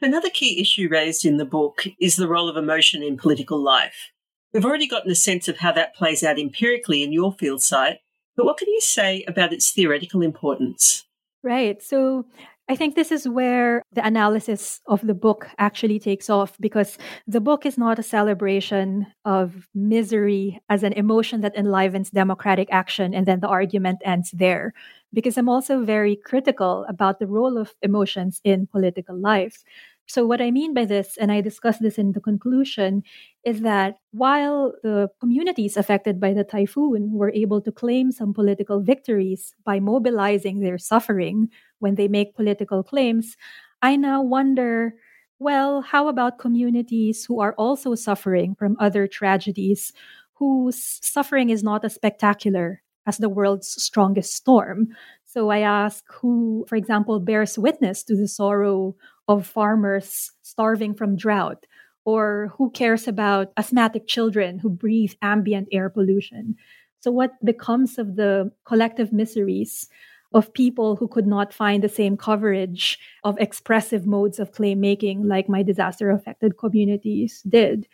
Another 0.00 0.30
key 0.30 0.60
issue 0.60 0.88
raised 0.90 1.24
in 1.24 1.36
the 1.36 1.44
book 1.44 1.84
is 2.00 2.16
the 2.16 2.28
role 2.28 2.48
of 2.48 2.56
emotion 2.56 3.02
in 3.02 3.16
political 3.16 3.62
life. 3.62 4.10
We've 4.52 4.64
already 4.64 4.86
gotten 4.86 5.10
a 5.10 5.16
sense 5.16 5.48
of 5.48 5.58
how 5.58 5.72
that 5.72 5.94
plays 5.94 6.22
out 6.22 6.38
empirically 6.38 7.02
in 7.02 7.12
your 7.12 7.32
field 7.32 7.62
site, 7.62 7.98
but 8.36 8.44
what 8.44 8.58
can 8.58 8.68
you 8.68 8.80
say 8.80 9.24
about 9.26 9.52
its 9.52 9.72
theoretical 9.72 10.22
importance? 10.22 11.04
Right. 11.42 11.82
So 11.82 12.26
I 12.68 12.76
think 12.76 12.94
this 12.94 13.12
is 13.12 13.28
where 13.28 13.82
the 13.92 14.06
analysis 14.06 14.80
of 14.86 15.06
the 15.06 15.12
book 15.12 15.48
actually 15.58 15.98
takes 15.98 16.30
off 16.30 16.56
because 16.58 16.96
the 17.26 17.40
book 17.40 17.66
is 17.66 17.76
not 17.76 17.98
a 17.98 18.02
celebration 18.02 19.06
of 19.26 19.68
misery 19.74 20.62
as 20.70 20.82
an 20.82 20.94
emotion 20.94 21.42
that 21.42 21.56
enlivens 21.56 22.10
democratic 22.10 22.68
action 22.70 23.12
and 23.12 23.26
then 23.26 23.40
the 23.40 23.48
argument 23.48 24.00
ends 24.04 24.30
there. 24.30 24.72
Because 25.14 25.38
I'm 25.38 25.48
also 25.48 25.84
very 25.84 26.16
critical 26.16 26.84
about 26.88 27.20
the 27.20 27.28
role 27.28 27.58
of 27.58 27.74
emotions 27.82 28.40
in 28.44 28.66
political 28.66 29.16
life. 29.16 29.64
So, 30.06 30.26
what 30.26 30.42
I 30.42 30.50
mean 30.50 30.74
by 30.74 30.84
this, 30.84 31.16
and 31.16 31.32
I 31.32 31.40
discuss 31.40 31.78
this 31.78 31.98
in 31.98 32.12
the 32.12 32.20
conclusion, 32.20 33.04
is 33.44 33.62
that 33.62 33.96
while 34.12 34.74
the 34.82 35.08
communities 35.20 35.76
affected 35.78 36.20
by 36.20 36.34
the 36.34 36.44
typhoon 36.44 37.12
were 37.12 37.32
able 37.32 37.62
to 37.62 37.72
claim 37.72 38.12
some 38.12 38.34
political 38.34 38.82
victories 38.82 39.54
by 39.64 39.80
mobilizing 39.80 40.60
their 40.60 40.78
suffering 40.78 41.48
when 41.78 41.94
they 41.94 42.08
make 42.08 42.36
political 42.36 42.82
claims, 42.82 43.36
I 43.82 43.96
now 43.96 44.22
wonder 44.22 44.94
well, 45.40 45.82
how 45.82 46.08
about 46.08 46.38
communities 46.38 47.24
who 47.26 47.40
are 47.40 47.54
also 47.58 47.94
suffering 47.94 48.54
from 48.54 48.76
other 48.80 49.06
tragedies, 49.06 49.92
whose 50.34 51.00
suffering 51.02 51.50
is 51.50 51.62
not 51.62 51.84
as 51.84 51.94
spectacular 51.94 52.82
as 53.06 53.18
the 53.18 53.28
world's 53.28 53.68
strongest 53.82 54.34
storm? 54.34 54.88
So 55.24 55.50
I 55.50 55.60
ask 55.60 56.04
who, 56.12 56.64
for 56.68 56.76
example, 56.76 57.18
bears 57.20 57.58
witness 57.58 58.02
to 58.04 58.16
the 58.16 58.28
sorrow 58.28 58.94
of 59.26 59.46
farmers 59.46 60.30
starving 60.42 60.94
from 60.94 61.16
drought, 61.16 61.66
or 62.04 62.52
who 62.56 62.70
cares 62.70 63.08
about 63.08 63.52
asthmatic 63.56 64.06
children 64.06 64.58
who 64.58 64.68
breathe 64.68 65.12
ambient 65.22 65.68
air 65.72 65.88
pollution. 65.88 66.56
So, 67.00 67.10
what 67.10 67.32
becomes 67.44 67.98
of 67.98 68.16
the 68.16 68.52
collective 68.64 69.12
miseries 69.12 69.88
of 70.32 70.52
people 70.52 70.96
who 70.96 71.08
could 71.08 71.26
not 71.26 71.52
find 71.52 71.82
the 71.82 71.88
same 71.88 72.16
coverage 72.16 72.98
of 73.24 73.38
expressive 73.38 74.06
modes 74.06 74.38
of 74.38 74.52
claim 74.52 74.80
making 74.80 75.26
like 75.26 75.48
my 75.48 75.62
disaster 75.62 76.10
affected 76.10 76.58
communities 76.58 77.42
did? 77.48 77.88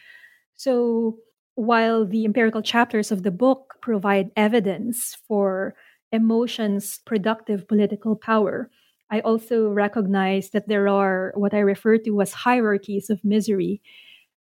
So, 0.56 1.18
while 1.60 2.06
the 2.06 2.24
empirical 2.24 2.62
chapters 2.62 3.12
of 3.12 3.22
the 3.22 3.30
book 3.30 3.76
provide 3.82 4.30
evidence 4.34 5.18
for 5.28 5.74
emotions' 6.10 7.00
productive 7.04 7.68
political 7.68 8.16
power, 8.16 8.70
I 9.10 9.20
also 9.20 9.68
recognize 9.68 10.50
that 10.50 10.68
there 10.68 10.88
are 10.88 11.32
what 11.36 11.52
I 11.52 11.58
refer 11.58 11.98
to 11.98 12.22
as 12.22 12.32
hierarchies 12.32 13.10
of 13.10 13.22
misery. 13.22 13.82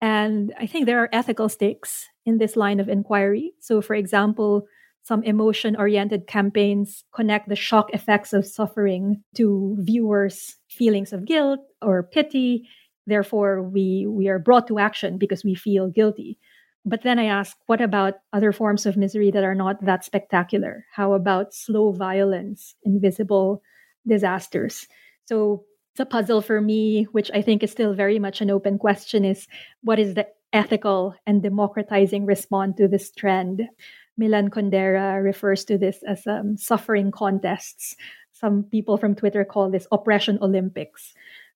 And 0.00 0.52
I 0.58 0.66
think 0.66 0.86
there 0.86 0.98
are 1.04 1.08
ethical 1.12 1.48
stakes 1.48 2.08
in 2.26 2.38
this 2.38 2.56
line 2.56 2.80
of 2.80 2.88
inquiry. 2.88 3.52
So, 3.60 3.80
for 3.80 3.94
example, 3.94 4.66
some 5.04 5.22
emotion 5.22 5.76
oriented 5.76 6.26
campaigns 6.26 7.04
connect 7.14 7.48
the 7.48 7.54
shock 7.54 7.94
effects 7.94 8.32
of 8.32 8.44
suffering 8.44 9.22
to 9.36 9.76
viewers' 9.78 10.56
feelings 10.68 11.12
of 11.12 11.26
guilt 11.26 11.60
or 11.80 12.02
pity. 12.02 12.66
Therefore, 13.06 13.62
we, 13.62 14.04
we 14.08 14.26
are 14.26 14.40
brought 14.40 14.66
to 14.66 14.80
action 14.80 15.16
because 15.16 15.44
we 15.44 15.54
feel 15.54 15.86
guilty. 15.88 16.38
But 16.84 17.02
then 17.02 17.18
I 17.18 17.24
ask, 17.26 17.56
what 17.66 17.80
about 17.80 18.14
other 18.32 18.52
forms 18.52 18.84
of 18.84 18.96
misery 18.96 19.30
that 19.30 19.44
are 19.44 19.54
not 19.54 19.84
that 19.84 20.04
spectacular? 20.04 20.84
How 20.92 21.14
about 21.14 21.54
slow 21.54 21.92
violence, 21.92 22.74
invisible 22.84 23.62
disasters. 24.06 24.86
So 25.26 25.64
it's 25.92 26.00
a 26.00 26.06
puzzle 26.06 26.42
for 26.42 26.60
me, 26.60 27.04
which 27.12 27.30
I 27.32 27.42
think 27.42 27.62
is 27.62 27.70
still 27.70 27.94
very 27.94 28.18
much 28.18 28.40
an 28.40 28.50
open 28.50 28.78
question 28.78 29.24
is 29.24 29.46
what 29.82 29.98
is 29.98 30.14
the 30.14 30.26
ethical 30.52 31.14
and 31.26 31.42
democratizing 31.42 32.26
response 32.26 32.76
to 32.76 32.88
this 32.88 33.10
trend? 33.12 33.62
Milan 34.16 34.50
Kundera 34.50 35.22
refers 35.22 35.64
to 35.64 35.78
this 35.78 36.02
as 36.06 36.26
um, 36.26 36.56
suffering 36.56 37.10
contests. 37.10 37.96
Some 38.32 38.64
people 38.64 38.96
from 38.96 39.14
Twitter 39.14 39.44
call 39.44 39.70
this 39.70 39.86
oppression 39.90 40.38
Olympics. 40.40 41.14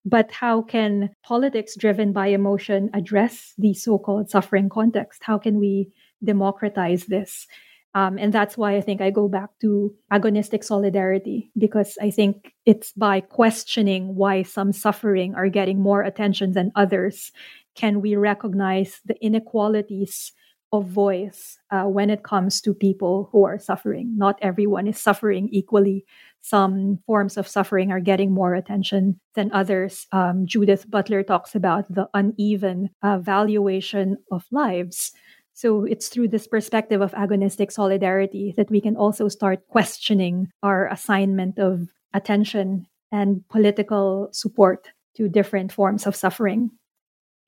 But 0.09 0.33
how 0.33 0.63
can 0.63 1.11
politics 1.23 1.77
driven 1.77 2.13
by 2.13 2.29
emotion 2.29 2.89
address 2.95 3.53
the 3.59 3.75
so 3.75 3.99
called 3.99 4.31
suffering 4.31 4.71
context? 4.71 5.23
How 5.23 5.37
can 5.37 5.59
we 5.59 5.93
democratize 6.25 7.05
this? 7.05 7.47
Um, 7.95 8.17
and 8.19 8.33
that's 8.33 8.57
why 8.57 8.77
I 8.77 8.81
think 8.81 9.01
I 9.01 9.11
go 9.11 9.29
back 9.29 9.51
to 9.61 9.95
agonistic 10.11 10.65
solidarity 10.65 11.51
because 11.59 11.99
I 12.01 12.11
think 12.11 12.55
it's 12.65 12.93
by 12.93 13.21
questioning 13.21 14.15
why 14.15 14.45
some 14.45 14.73
suffering 14.73 15.35
are 15.35 15.49
getting 15.49 15.81
more 15.81 16.03
attention 16.03 16.53
than 16.53 16.73
others 16.75 17.33
can 17.75 18.01
we 18.01 18.17
recognize 18.17 19.01
the 19.05 19.17
inequalities 19.25 20.33
of 20.73 20.87
voice 20.87 21.59
uh, 21.71 21.85
when 21.85 22.11
it 22.11 22.23
comes 22.23 22.61
to 22.61 22.75
people 22.75 23.29
who 23.33 23.45
are 23.45 23.59
suffering. 23.59 24.17
Not 24.17 24.39
everyone 24.43 24.87
is 24.87 25.01
suffering 25.01 25.49
equally. 25.51 26.05
Some 26.41 26.99
forms 27.07 27.37
of 27.37 27.49
suffering 27.49 27.91
are 27.91 28.01
getting 28.01 28.33
more 28.33 28.55
attention 28.55 29.19
than 29.35 29.51
others. 29.53 30.07
Um, 30.13 30.47
Judith 30.47 30.89
Butler 30.91 31.23
talks 31.23 31.55
about 31.55 31.93
the 31.93 32.09
uneven 32.15 32.91
uh, 33.03 33.19
valuation 33.19 34.19
of 34.31 34.45
lives. 34.51 35.13
So 35.55 35.85
it's 35.85 36.09
through 36.09 36.29
this 36.29 36.47
perspective 36.47 37.01
of 37.01 37.13
agonistic 37.13 37.73
solidarity 37.73 38.55
that 38.57 38.71
we 38.71 38.81
can 38.81 38.97
also 38.97 39.29
start 39.29 39.67
questioning 39.69 40.51
our 40.63 40.87
assignment 40.87 41.59
of 41.59 41.89
attention 42.15 42.87
and 43.11 43.43
political 43.49 44.29
support 44.33 44.89
to 45.17 45.29
different 45.29 45.73
forms 45.73 46.07
of 46.07 46.15
suffering. 46.15 46.71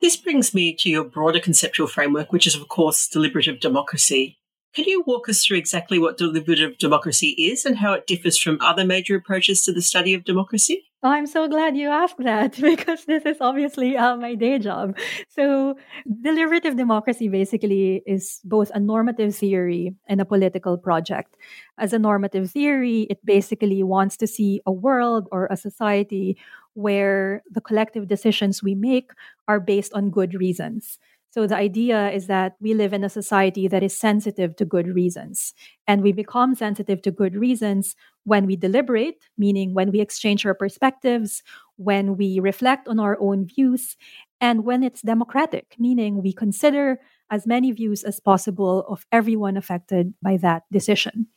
This 0.01 0.17
brings 0.17 0.55
me 0.55 0.75
to 0.77 0.89
your 0.89 1.05
broader 1.05 1.41
conceptual 1.41 1.87
framework, 1.87 2.33
which 2.33 2.47
is, 2.47 2.57
of 2.57 2.69
course, 2.69 3.07
deliberative 3.07 3.61
democracy. 3.61 4.39
Can 4.73 4.85
you 4.85 5.03
walk 5.07 5.29
us 5.29 5.45
through 5.45 5.59
exactly 5.59 5.99
what 5.99 6.17
deliberative 6.17 6.79
democracy 6.79 7.31
is 7.31 7.67
and 7.67 7.77
how 7.77 7.93
it 7.93 8.07
differs 8.07 8.39
from 8.39 8.59
other 8.63 8.85
major 8.85 9.17
approaches 9.17 9.63
to 9.65 9.73
the 9.73 9.83
study 9.83 10.15
of 10.15 10.25
democracy? 10.25 10.85
I'm 11.03 11.27
so 11.27 11.49
glad 11.49 11.77
you 11.77 11.89
asked 11.89 12.19
that 12.19 12.57
because 12.61 13.05
this 13.07 13.25
is 13.25 13.39
obviously 13.41 13.97
uh, 13.97 14.17
my 14.17 14.35
day 14.35 14.59
job. 14.59 14.97
So, 15.29 15.77
deliberative 16.23 16.77
democracy 16.77 17.29
basically 17.29 18.03
is 18.07 18.41
both 18.45 18.71
a 18.75 18.81
normative 18.81 19.35
theory 19.35 19.95
and 20.07 20.21
a 20.21 20.25
political 20.25 20.79
project. 20.79 21.37
As 21.79 21.93
a 21.93 21.99
normative 21.99 22.51
theory, 22.51 23.07
it 23.11 23.19
basically 23.25 23.83
wants 23.83 24.17
to 24.19 24.27
see 24.27 24.61
a 24.67 24.73
world 24.73 25.27
or 25.33 25.47
a 25.51 25.57
society 25.57 26.37
where 26.75 27.43
the 27.51 27.61
collective 27.61 28.09
decisions 28.09 28.63
we 28.63 28.75
make 28.75 29.11
are 29.49 29.61
based 29.61 29.93
on 29.95 30.11
good 30.11 30.35
reasons. 30.35 30.99
So 31.33 31.47
the 31.47 31.57
idea 31.57 32.11
is 32.11 32.27
that 32.27 32.57
we 32.61 32.75
live 32.75 32.93
in 32.93 33.05
a 33.05 33.09
society 33.09 33.69
that 33.69 33.85
is 33.85 33.97
sensitive 33.97 34.57
to 34.57 34.65
good 34.65 34.89
reasons. 34.89 35.55
And 35.87 36.03
we 36.03 36.11
become 36.11 36.57
sensitive 36.57 37.03
to 37.03 37.13
good 37.13 37.37
reasons 37.37 37.95
when 38.25 38.47
we 38.47 38.57
deliberate, 38.57 39.23
meaning 39.39 39.73
when 39.73 39.93
we 39.93 40.01
exchange 40.01 40.45
our 40.45 40.55
perspectives, 40.55 41.45
when 41.77 42.17
we 42.17 42.41
reflect 42.41 42.89
on 42.89 42.99
our 42.99 43.17
own 43.21 43.47
views, 43.47 43.97
and 44.41 44.65
when 44.65 44.83
it's 44.83 45.03
democratic, 45.03 45.77
meaning 45.79 46.21
we 46.21 46.33
consider 46.33 46.99
as 47.31 47.47
many 47.47 47.71
views 47.71 48.03
as 48.03 48.19
possible 48.19 48.85
of 48.89 49.07
everyone 49.13 49.57
affected 49.57 50.15
by 50.21 50.37
that 50.39 50.65
decision. 50.73 51.29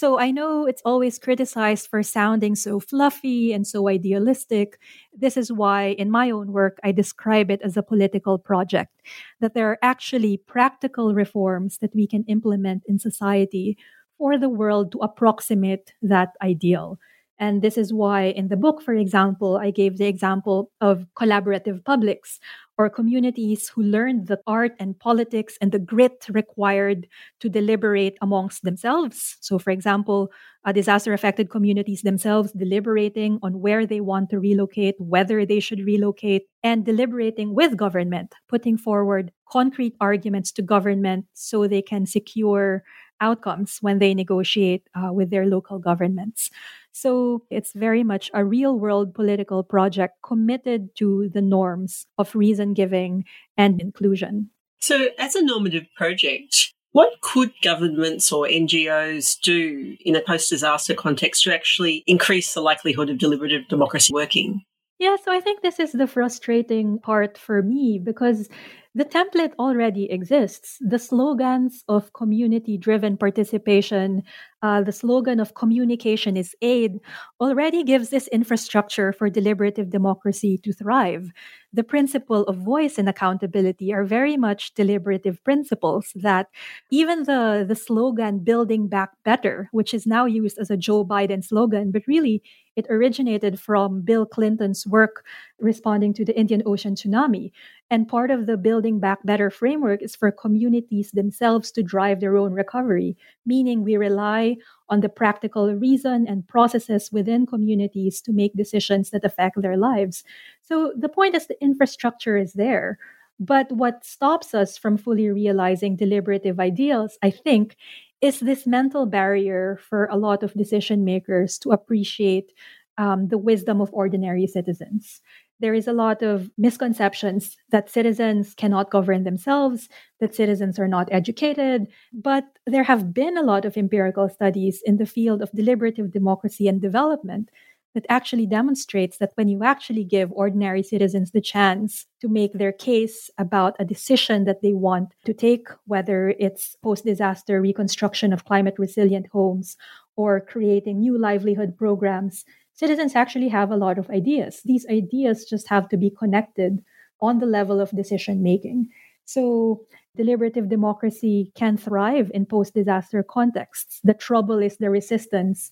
So 0.00 0.18
I 0.18 0.30
know 0.30 0.64
it's 0.64 0.80
always 0.82 1.18
criticized 1.18 1.88
for 1.88 2.02
sounding 2.02 2.54
so 2.54 2.80
fluffy 2.80 3.52
and 3.52 3.66
so 3.66 3.86
idealistic. 3.86 4.80
This 5.12 5.36
is 5.36 5.52
why, 5.52 5.88
in 5.88 6.10
my 6.10 6.30
own 6.30 6.52
work, 6.52 6.78
I 6.82 6.90
describe 6.90 7.50
it 7.50 7.60
as 7.60 7.76
a 7.76 7.82
political 7.82 8.38
project, 8.38 9.02
that 9.40 9.52
there 9.52 9.68
are 9.68 9.78
actually 9.82 10.38
practical 10.38 11.12
reforms 11.12 11.76
that 11.82 11.94
we 11.94 12.06
can 12.06 12.24
implement 12.28 12.84
in 12.86 12.98
society 12.98 13.76
for 14.16 14.38
the 14.38 14.48
world 14.48 14.90
to 14.92 15.00
approximate 15.00 15.92
that 16.00 16.30
ideal. 16.40 16.98
And 17.38 17.60
this 17.60 17.76
is 17.76 17.92
why 17.92 18.24
in 18.24 18.48
the 18.48 18.56
book, 18.56 18.80
for 18.80 18.94
example, 18.94 19.58
I 19.58 19.70
gave 19.70 19.98
the 19.98 20.06
example 20.06 20.70
of 20.80 21.04
collaborative 21.14 21.84
publics 21.84 22.40
or 22.80 22.88
communities 22.88 23.68
who 23.68 23.82
learned 23.82 24.26
the 24.26 24.40
art 24.46 24.72
and 24.78 24.98
politics 24.98 25.58
and 25.60 25.70
the 25.70 25.78
grit 25.78 26.24
required 26.30 27.06
to 27.38 27.50
deliberate 27.50 28.16
amongst 28.22 28.64
themselves. 28.64 29.36
So, 29.42 29.58
for 29.58 29.70
example, 29.70 30.32
disaster 30.72 31.12
affected 31.12 31.50
communities 31.50 32.00
themselves 32.00 32.52
deliberating 32.52 33.38
on 33.42 33.60
where 33.60 33.84
they 33.84 34.00
want 34.00 34.30
to 34.30 34.40
relocate, 34.40 34.94
whether 34.98 35.44
they 35.44 35.60
should 35.60 35.84
relocate, 35.84 36.44
and 36.62 36.86
deliberating 36.86 37.54
with 37.54 37.76
government, 37.76 38.34
putting 38.48 38.78
forward 38.78 39.30
concrete 39.46 39.94
arguments 40.00 40.50
to 40.52 40.62
government 40.62 41.26
so 41.34 41.66
they 41.66 41.82
can 41.82 42.06
secure 42.06 42.82
outcomes 43.20 43.76
when 43.82 43.98
they 43.98 44.14
negotiate 44.14 44.88
uh, 44.94 45.12
with 45.12 45.28
their 45.28 45.44
local 45.44 45.78
governments. 45.78 46.48
So 46.92 47.44
it's 47.50 47.72
very 47.72 48.02
much 48.02 48.30
a 48.34 48.44
real 48.44 48.78
world 48.78 49.14
political 49.14 49.62
project 49.62 50.14
committed 50.24 50.96
to 50.96 51.30
the 51.32 51.42
norms 51.42 52.06
of 52.18 52.34
reason 52.34 52.74
giving 52.74 53.24
and 53.56 53.80
inclusion. 53.80 54.50
So, 54.80 55.08
as 55.18 55.34
a 55.34 55.44
normative 55.44 55.86
project, 55.94 56.72
what 56.92 57.20
could 57.20 57.52
governments 57.62 58.32
or 58.32 58.46
NGOs 58.46 59.38
do 59.40 59.96
in 60.00 60.16
a 60.16 60.20
post 60.20 60.50
disaster 60.50 60.94
context 60.94 61.44
to 61.44 61.54
actually 61.54 62.02
increase 62.06 62.54
the 62.54 62.62
likelihood 62.62 63.10
of 63.10 63.18
deliberative 63.18 63.68
democracy 63.68 64.12
working? 64.12 64.64
Yeah, 65.00 65.16
so 65.16 65.32
I 65.32 65.40
think 65.40 65.62
this 65.62 65.80
is 65.80 65.92
the 65.92 66.06
frustrating 66.06 66.98
part 66.98 67.38
for 67.38 67.62
me 67.62 67.98
because 68.04 68.50
the 68.94 69.04
template 69.06 69.54
already 69.58 70.10
exists. 70.10 70.76
The 70.80 70.98
slogans 70.98 71.84
of 71.88 72.12
community 72.12 72.76
driven 72.76 73.16
participation, 73.16 74.24
uh, 74.62 74.82
the 74.82 74.92
slogan 74.92 75.40
of 75.40 75.54
communication 75.54 76.36
is 76.36 76.54
aid, 76.60 76.98
already 77.40 77.82
gives 77.84 78.10
this 78.10 78.28
infrastructure 78.28 79.12
for 79.14 79.30
deliberative 79.30 79.88
democracy 79.90 80.58
to 80.64 80.72
thrive. 80.72 81.30
The 81.72 81.84
principle 81.84 82.42
of 82.44 82.58
voice 82.58 82.98
and 82.98 83.08
accountability 83.08 83.94
are 83.94 84.04
very 84.04 84.36
much 84.36 84.74
deliberative 84.74 85.42
principles 85.44 86.12
that 86.16 86.48
even 86.90 87.24
the, 87.24 87.64
the 87.66 87.76
slogan 87.76 88.40
building 88.40 88.88
back 88.88 89.10
better, 89.24 89.68
which 89.72 89.94
is 89.94 90.06
now 90.06 90.26
used 90.26 90.58
as 90.58 90.70
a 90.70 90.76
Joe 90.76 91.04
Biden 91.04 91.44
slogan, 91.44 91.92
but 91.92 92.02
really 92.08 92.42
it 92.80 92.86
originated 92.90 93.60
from 93.60 94.00
Bill 94.00 94.24
Clinton's 94.24 94.86
work 94.86 95.24
responding 95.60 96.14
to 96.14 96.24
the 96.24 96.36
Indian 96.36 96.62
Ocean 96.64 96.94
tsunami. 96.94 97.52
And 97.90 98.08
part 98.08 98.30
of 98.30 98.46
the 98.46 98.56
Building 98.56 98.98
Back 99.00 99.18
Better 99.24 99.50
framework 99.50 100.02
is 100.02 100.16
for 100.16 100.32
communities 100.32 101.10
themselves 101.12 101.70
to 101.72 101.82
drive 101.82 102.20
their 102.20 102.36
own 102.36 102.52
recovery, 102.52 103.16
meaning 103.44 103.84
we 103.84 103.96
rely 103.96 104.56
on 104.88 105.00
the 105.00 105.08
practical 105.08 105.72
reason 105.74 106.26
and 106.26 106.48
processes 106.48 107.12
within 107.12 107.46
communities 107.46 108.20
to 108.22 108.32
make 108.32 108.54
decisions 108.54 109.10
that 109.10 109.24
affect 109.24 109.60
their 109.60 109.76
lives. 109.76 110.24
So 110.62 110.92
the 110.96 111.08
point 111.08 111.34
is 111.34 111.46
the 111.46 111.62
infrastructure 111.62 112.36
is 112.36 112.54
there. 112.54 112.98
But 113.40 113.72
what 113.72 114.04
stops 114.04 114.54
us 114.54 114.76
from 114.76 114.98
fully 114.98 115.30
realizing 115.30 115.96
deliberative 115.96 116.60
ideals, 116.60 117.16
I 117.22 117.30
think, 117.30 117.76
is 118.20 118.40
this 118.40 118.66
mental 118.66 119.06
barrier 119.06 119.78
for 119.88 120.06
a 120.06 120.16
lot 120.16 120.42
of 120.42 120.54
decision 120.54 121.04
makers 121.04 121.58
to 121.58 121.70
appreciate 121.70 122.52
um, 122.98 123.28
the 123.28 123.38
wisdom 123.38 123.80
of 123.80 123.90
ordinary 123.92 124.46
citizens 124.46 125.20
there 125.60 125.74
is 125.74 125.86
a 125.86 125.92
lot 125.92 126.22
of 126.22 126.50
misconceptions 126.56 127.56
that 127.70 127.90
citizens 127.90 128.54
cannot 128.54 128.90
govern 128.90 129.24
themselves, 129.24 129.88
that 130.18 130.34
citizens 130.34 130.78
are 130.78 130.88
not 130.88 131.08
educated. 131.12 131.86
But 132.12 132.44
there 132.66 132.82
have 132.82 133.12
been 133.14 133.36
a 133.36 133.42
lot 133.42 133.64
of 133.64 133.76
empirical 133.76 134.28
studies 134.28 134.82
in 134.84 134.96
the 134.96 135.06
field 135.06 135.42
of 135.42 135.52
deliberative 135.52 136.12
democracy 136.12 136.66
and 136.66 136.80
development 136.80 137.50
that 137.94 138.06
actually 138.08 138.46
demonstrates 138.46 139.18
that 139.18 139.32
when 139.34 139.48
you 139.48 139.64
actually 139.64 140.04
give 140.04 140.30
ordinary 140.32 140.82
citizens 140.82 141.32
the 141.32 141.40
chance 141.40 142.06
to 142.20 142.28
make 142.28 142.52
their 142.52 142.72
case 142.72 143.30
about 143.38 143.74
a 143.78 143.84
decision 143.84 144.44
that 144.44 144.62
they 144.62 144.72
want 144.72 145.12
to 145.24 145.34
take, 145.34 145.68
whether 145.86 146.34
it's 146.38 146.76
post 146.82 147.04
disaster 147.04 147.60
reconstruction 147.60 148.32
of 148.32 148.44
climate 148.44 148.76
resilient 148.78 149.26
homes 149.32 149.76
or 150.16 150.40
creating 150.40 151.00
new 151.00 151.18
livelihood 151.18 151.76
programs, 151.76 152.44
citizens 152.74 153.16
actually 153.16 153.48
have 153.48 153.70
a 153.70 153.76
lot 153.76 153.98
of 153.98 154.08
ideas. 154.10 154.60
These 154.64 154.86
ideas 154.86 155.44
just 155.44 155.68
have 155.68 155.88
to 155.88 155.96
be 155.96 156.10
connected 156.10 156.84
on 157.20 157.38
the 157.38 157.46
level 157.46 157.80
of 157.80 157.90
decision 157.90 158.42
making. 158.42 158.88
So, 159.24 159.86
deliberative 160.16 160.68
democracy 160.68 161.52
can 161.54 161.76
thrive 161.76 162.30
in 162.34 162.44
post 162.44 162.74
disaster 162.74 163.22
contexts. 163.22 164.00
The 164.02 164.14
trouble 164.14 164.58
is 164.58 164.76
the 164.78 164.90
resistance 164.90 165.70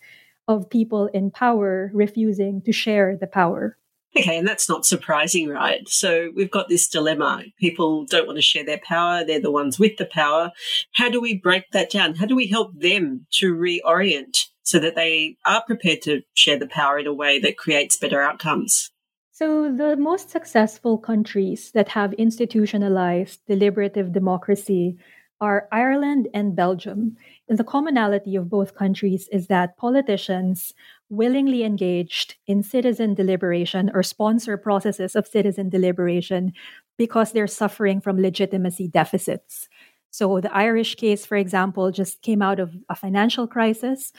of 0.49 0.71
people 0.71 1.07
in 1.13 1.31
power 1.31 1.91
refusing 1.95 2.63
to 2.63 2.73
share 2.73 3.17
the 3.17 3.27
power. 3.27 3.77
Okay, 4.17 4.39
and 4.39 4.49
that's 4.49 4.69
not 4.69 4.87
surprising, 4.87 5.49
right? 5.49 5.87
So 5.89 6.31
we've 6.35 6.51
got 6.51 6.69
this 6.69 6.89
dilemma. 6.89 7.45
People 7.61 8.07
don't 8.07 8.27
want 8.27 8.39
to 8.39 8.43
share 8.43 8.65
their 8.65 8.81
power. 8.83 9.23
They're 9.25 9.41
the 9.41 9.51
ones 9.51 9.79
with 9.79 9.99
the 9.99 10.07
power. 10.07 10.51
How 10.93 11.11
do 11.11 11.21
we 11.21 11.37
break 11.37 11.71
that 11.73 11.91
down? 11.91 12.15
How 12.15 12.27
do 12.27 12.35
we 12.35 12.47
help 12.47 12.73
them 12.75 13.27
to 13.33 13.55
reorient 13.55 14.47
so 14.63 14.79
that 14.79 14.97
they 14.97 15.37
are 15.45 15.63
prepared 15.63 16.03
to 16.03 16.23
share 16.35 16.59
the 16.59 16.67
power 16.67 16.99
in 16.99 17.07
a 17.07 17.13
way 17.13 17.39
that 17.41 17.59
creates 17.59 17.99
better 17.99 18.23
outcomes? 18.23 18.91
So, 19.31 19.73
the 19.73 19.97
most 19.97 20.31
successful 20.31 20.99
countries 20.99 21.71
that 21.71 21.91
have 21.91 22.13
institutionalized 22.15 23.41
deliberative 23.47 24.11
democracy 24.13 24.99
are 25.41 25.69
Ireland 25.71 26.29
and 26.35 26.57
Belgium. 26.57 27.17
And 27.49 27.59
the 27.59 27.65
commonality 27.65 28.37
of 28.37 28.51
both 28.51 28.75
countries 28.75 29.29
is 29.31 29.47
that 29.47 29.77
politicians 29.77 30.75
willingly 31.09 31.65
engaged 31.65 32.37
in 32.47 32.63
citizen 32.63 33.15
deliberation 33.15 33.91
or 33.95 34.03
sponsor 34.03 34.57
processes 34.57 35.17
of 35.17 35.27
citizen 35.27 35.69
deliberation 35.69 36.53
because 36.97 37.33
they're 37.33 37.47
suffering 37.47 38.01
from 38.01 38.21
legitimacy 38.21 38.89
deficits. 38.89 39.69
So, 40.11 40.41
the 40.41 40.55
Irish 40.55 40.95
case, 40.95 41.27
for 41.27 41.37
example, 41.37 41.91
just 41.93 42.23
came 42.23 42.43
out 42.43 42.59
of 42.59 42.75
a 42.89 42.97
financial 42.97 43.47
crisis 43.47 44.13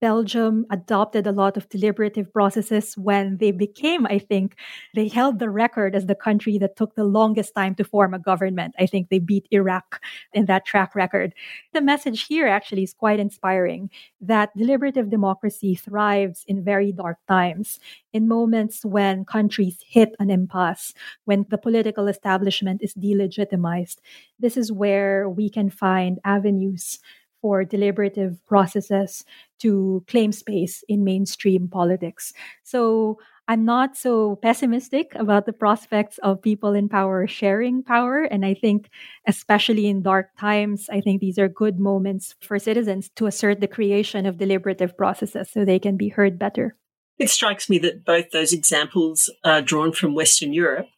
Belgium 0.00 0.66
adopted 0.70 1.26
a 1.26 1.32
lot 1.32 1.56
of 1.56 1.68
deliberative 1.68 2.30
processes 2.32 2.96
when 2.98 3.38
they 3.38 3.50
became, 3.50 4.06
I 4.06 4.18
think, 4.18 4.56
they 4.94 5.08
held 5.08 5.38
the 5.38 5.48
record 5.48 5.94
as 5.94 6.06
the 6.06 6.14
country 6.14 6.58
that 6.58 6.76
took 6.76 6.94
the 6.94 7.04
longest 7.04 7.54
time 7.54 7.74
to 7.76 7.84
form 7.84 8.12
a 8.12 8.18
government. 8.18 8.74
I 8.78 8.86
think 8.86 9.08
they 9.08 9.18
beat 9.18 9.48
Iraq 9.50 10.02
in 10.34 10.46
that 10.46 10.66
track 10.66 10.94
record. 10.94 11.32
The 11.72 11.80
message 11.80 12.26
here 12.26 12.46
actually 12.46 12.82
is 12.82 12.92
quite 12.92 13.18
inspiring 13.18 13.90
that 14.20 14.50
deliberative 14.56 15.08
democracy 15.08 15.74
thrives 15.74 16.44
in 16.46 16.62
very 16.62 16.92
dark 16.92 17.18
times, 17.26 17.78
in 18.12 18.28
moments 18.28 18.84
when 18.84 19.24
countries 19.24 19.78
hit 19.86 20.14
an 20.18 20.30
impasse, 20.30 20.92
when 21.24 21.46
the 21.48 21.58
political 21.58 22.06
establishment 22.06 22.82
is 22.82 22.94
delegitimized. 22.94 23.96
This 24.38 24.58
is 24.58 24.70
where 24.70 25.28
we 25.28 25.48
can 25.48 25.70
find 25.70 26.18
avenues 26.24 26.98
for 27.40 27.64
deliberative 27.64 28.38
processes 28.46 29.24
to 29.60 30.04
claim 30.06 30.32
space 30.32 30.82
in 30.88 31.04
mainstream 31.04 31.68
politics. 31.68 32.32
So 32.64 33.18
I'm 33.48 33.64
not 33.64 33.96
so 33.96 34.36
pessimistic 34.36 35.14
about 35.14 35.46
the 35.46 35.52
prospects 35.52 36.18
of 36.18 36.42
people 36.42 36.72
in 36.74 36.88
power 36.88 37.26
sharing 37.28 37.84
power. 37.84 38.24
And 38.24 38.44
I 38.44 38.54
think, 38.54 38.90
especially 39.26 39.86
in 39.86 40.02
dark 40.02 40.30
times, 40.38 40.88
I 40.90 41.00
think 41.00 41.20
these 41.20 41.38
are 41.38 41.48
good 41.48 41.78
moments 41.78 42.34
for 42.40 42.58
citizens 42.58 43.08
to 43.16 43.26
assert 43.26 43.60
the 43.60 43.68
creation 43.68 44.26
of 44.26 44.38
deliberative 44.38 44.96
processes 44.96 45.48
so 45.50 45.64
they 45.64 45.78
can 45.78 45.96
be 45.96 46.08
heard 46.08 46.38
better. 46.38 46.76
It 47.18 47.30
strikes 47.30 47.70
me 47.70 47.78
that 47.78 48.04
both 48.04 48.30
those 48.30 48.52
examples 48.52 49.32
are 49.44 49.62
drawn 49.62 49.92
from 49.92 50.14
Western 50.14 50.52
Europe. 50.52 50.88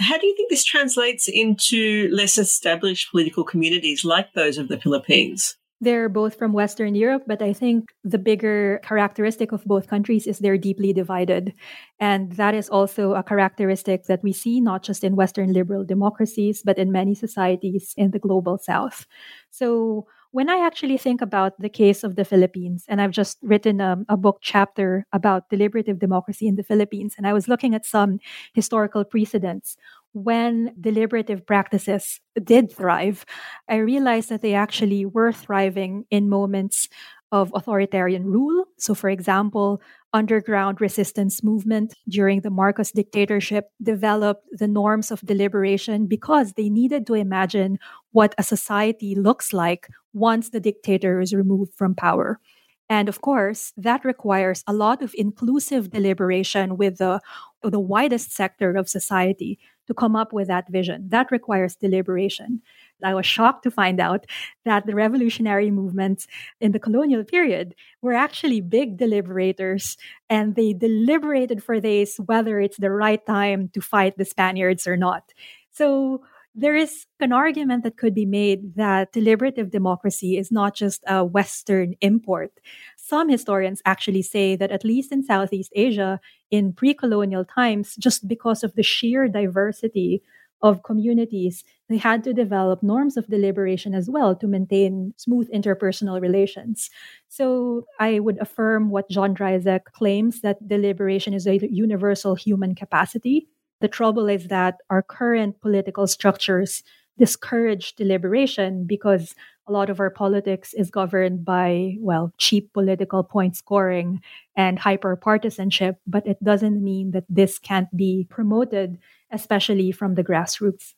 How 0.00 0.16
do 0.16 0.26
you 0.26 0.34
think 0.34 0.48
this 0.48 0.64
translates 0.64 1.28
into 1.28 2.08
less 2.10 2.38
established 2.38 3.10
political 3.10 3.44
communities 3.44 4.04
like 4.04 4.32
those 4.32 4.56
of 4.58 4.68
the 4.68 4.80
Philippines? 4.80 5.56
They're 5.80 6.10
both 6.10 6.36
from 6.36 6.52
Western 6.52 6.94
Europe, 6.94 7.22
but 7.26 7.40
I 7.40 7.54
think 7.54 7.92
the 8.04 8.18
bigger 8.18 8.80
characteristic 8.84 9.50
of 9.52 9.64
both 9.64 9.88
countries 9.88 10.26
is 10.26 10.38
they're 10.38 10.58
deeply 10.58 10.92
divided. 10.92 11.54
And 11.98 12.32
that 12.32 12.54
is 12.54 12.68
also 12.68 13.14
a 13.14 13.22
characteristic 13.22 14.04
that 14.04 14.22
we 14.22 14.32
see 14.32 14.60
not 14.60 14.82
just 14.82 15.02
in 15.02 15.16
Western 15.16 15.52
liberal 15.52 15.84
democracies, 15.84 16.62
but 16.62 16.76
in 16.76 16.92
many 16.92 17.14
societies 17.14 17.94
in 17.96 18.10
the 18.10 18.18
global 18.18 18.58
South. 18.58 19.06
So 19.50 20.06
when 20.32 20.48
I 20.48 20.64
actually 20.64 20.96
think 20.96 21.20
about 21.20 21.60
the 21.60 21.68
case 21.68 22.04
of 22.04 22.14
the 22.14 22.24
Philippines, 22.24 22.84
and 22.86 23.00
I've 23.00 23.10
just 23.10 23.38
written 23.42 23.80
a, 23.80 23.98
a, 24.08 24.16
book 24.16 24.38
chapter 24.40 25.04
about 25.12 25.50
deliberative 25.50 25.98
democracy 25.98 26.46
in 26.46 26.54
the 26.54 26.62
Philippines, 26.62 27.14
and 27.18 27.26
I 27.26 27.32
was 27.32 27.48
looking 27.48 27.74
at 27.74 27.84
some 27.84 28.20
historical 28.54 29.04
precedents 29.04 29.76
when 30.12 30.74
deliberative 30.80 31.46
practices 31.46 32.20
did 32.42 32.72
thrive, 32.72 33.24
I 33.68 33.76
realized 33.76 34.28
that 34.30 34.42
they 34.42 34.54
actually 34.54 35.06
were 35.06 35.32
thriving 35.32 36.04
in 36.10 36.28
moments 36.28 36.88
of 37.32 37.52
authoritarian 37.54 38.26
rule. 38.26 38.64
So, 38.76 38.94
for 38.94 39.08
example, 39.08 39.80
underground 40.12 40.80
resistance 40.80 41.44
movement 41.44 41.94
during 42.08 42.40
the 42.40 42.50
Marcos 42.50 42.90
dictatorship 42.90 43.70
developed 43.80 44.44
the 44.50 44.66
norms 44.66 45.12
of 45.12 45.20
deliberation 45.20 46.06
because 46.06 46.54
they 46.54 46.68
needed 46.68 47.06
to 47.06 47.14
imagine 47.14 47.78
what 48.10 48.34
a 48.36 48.42
society 48.42 49.14
looks 49.14 49.52
like 49.52 49.88
once 50.12 50.50
the 50.50 50.60
dictator 50.60 51.20
is 51.20 51.32
removed 51.32 51.72
from 51.76 51.94
power. 51.94 52.40
And 52.88 53.08
of 53.08 53.20
course, 53.20 53.72
that 53.76 54.04
requires 54.04 54.64
a 54.66 54.72
lot 54.72 55.00
of 55.00 55.14
inclusive 55.14 55.90
deliberation 55.90 56.76
with 56.76 56.98
the, 56.98 57.20
the 57.62 57.78
widest 57.78 58.32
sector 58.32 58.74
of 58.74 58.88
society 58.88 59.60
to 59.86 59.94
come 59.94 60.14
up 60.16 60.32
with 60.32 60.48
that 60.48 60.70
vision. 60.70 61.08
That 61.08 61.30
requires 61.30 61.74
deliberation. 61.74 62.62
I 63.02 63.14
was 63.14 63.26
shocked 63.26 63.62
to 63.64 63.70
find 63.70 64.00
out 64.00 64.26
that 64.64 64.86
the 64.86 64.94
revolutionary 64.94 65.70
movements 65.70 66.26
in 66.60 66.72
the 66.72 66.78
colonial 66.78 67.24
period 67.24 67.74
were 68.02 68.12
actually 68.12 68.60
big 68.60 68.98
deliberators 68.98 69.96
and 70.28 70.54
they 70.54 70.72
deliberated 70.72 71.62
for 71.62 71.80
days 71.80 72.16
whether 72.26 72.60
it's 72.60 72.76
the 72.78 72.90
right 72.90 73.24
time 73.26 73.70
to 73.74 73.80
fight 73.80 74.18
the 74.18 74.24
Spaniards 74.24 74.86
or 74.86 74.96
not. 74.96 75.32
So 75.72 76.22
there 76.54 76.74
is 76.74 77.06
an 77.20 77.32
argument 77.32 77.84
that 77.84 77.96
could 77.96 78.14
be 78.14 78.26
made 78.26 78.74
that 78.74 79.12
deliberative 79.12 79.70
democracy 79.70 80.36
is 80.36 80.50
not 80.50 80.74
just 80.74 81.04
a 81.06 81.24
Western 81.24 81.94
import. 82.00 82.52
Some 82.96 83.28
historians 83.28 83.80
actually 83.84 84.22
say 84.22 84.56
that, 84.56 84.70
at 84.70 84.84
least 84.84 85.12
in 85.12 85.22
Southeast 85.22 85.72
Asia, 85.74 86.20
in 86.50 86.72
pre 86.72 86.94
colonial 86.94 87.44
times, 87.44 87.94
just 87.96 88.26
because 88.26 88.64
of 88.64 88.74
the 88.74 88.82
sheer 88.82 89.28
diversity 89.28 90.22
of 90.62 90.82
communities, 90.82 91.64
they 91.88 91.96
had 91.96 92.22
to 92.24 92.34
develop 92.34 92.82
norms 92.82 93.16
of 93.16 93.26
deliberation 93.28 93.94
as 93.94 94.10
well 94.10 94.36
to 94.36 94.46
maintain 94.46 95.14
smooth 95.16 95.48
interpersonal 95.50 96.20
relations. 96.20 96.90
So 97.28 97.86
I 97.98 98.18
would 98.18 98.38
affirm 98.38 98.90
what 98.90 99.08
John 99.08 99.34
Dryzek 99.34 99.84
claims 99.92 100.42
that 100.42 100.68
deliberation 100.68 101.32
is 101.32 101.46
a 101.46 101.58
universal 101.66 102.34
human 102.34 102.74
capacity 102.74 103.48
the 103.80 103.88
trouble 103.88 104.28
is 104.28 104.48
that 104.48 104.76
our 104.90 105.02
current 105.02 105.60
political 105.60 106.06
structures 106.06 106.82
discourage 107.18 107.94
deliberation 107.96 108.84
because 108.86 109.34
a 109.68 109.72
lot 109.72 109.90
of 109.90 110.00
our 110.00 110.10
politics 110.10 110.74
is 110.74 110.90
governed 110.90 111.44
by, 111.44 111.96
well, 112.00 112.32
cheap 112.38 112.72
political 112.72 113.22
point 113.22 113.56
scoring 113.56 114.20
and 114.56 114.78
hyper 114.78 115.14
partisanship. 115.16 115.96
But 116.06 116.26
it 116.26 116.42
doesn't 116.42 116.82
mean 116.82 117.12
that 117.12 117.24
this 117.28 117.58
can't 117.58 117.94
be 117.96 118.26
promoted, 118.28 118.98
especially 119.30 119.92
from 119.92 120.14
the 120.14 120.24
grassroots. 120.24 120.94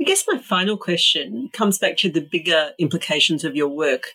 I 0.00 0.04
guess 0.04 0.24
my 0.28 0.38
final 0.38 0.76
question 0.76 1.50
comes 1.52 1.78
back 1.78 1.96
to 1.98 2.10
the 2.10 2.20
bigger 2.20 2.72
implications 2.78 3.44
of 3.44 3.54
your 3.54 3.68
work. 3.68 4.14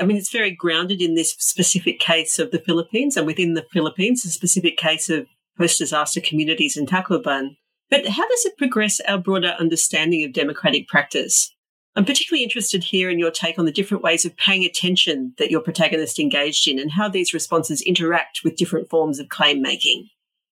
I 0.00 0.04
mean, 0.04 0.16
it's 0.16 0.30
very 0.30 0.50
grounded 0.50 1.00
in 1.00 1.14
this 1.14 1.32
specific 1.38 2.00
case 2.00 2.38
of 2.38 2.50
the 2.50 2.58
Philippines 2.58 3.16
and 3.16 3.26
within 3.26 3.54
the 3.54 3.66
Philippines, 3.72 4.24
a 4.24 4.30
specific 4.30 4.76
case 4.76 5.08
of 5.08 5.26
post 5.56 5.78
disaster 5.78 6.20
communities 6.20 6.76
in 6.76 6.86
Tacloban. 6.86 7.56
But 7.94 8.08
how 8.08 8.26
does 8.28 8.44
it 8.44 8.58
progress 8.58 8.98
our 9.06 9.18
broader 9.18 9.54
understanding 9.60 10.24
of 10.24 10.32
democratic 10.32 10.88
practice? 10.88 11.54
I'm 11.94 12.04
particularly 12.04 12.42
interested 12.42 12.82
here 12.82 13.08
in 13.08 13.20
your 13.20 13.30
take 13.30 13.56
on 13.56 13.66
the 13.66 13.70
different 13.70 14.02
ways 14.02 14.24
of 14.24 14.36
paying 14.36 14.64
attention 14.64 15.32
that 15.38 15.52
your 15.52 15.60
protagonist 15.60 16.18
engaged 16.18 16.66
in 16.66 16.80
and 16.80 16.90
how 16.90 17.08
these 17.08 17.32
responses 17.32 17.80
interact 17.80 18.40
with 18.42 18.56
different 18.56 18.90
forms 18.90 19.20
of 19.20 19.28
claim 19.28 19.62
making. 19.62 20.08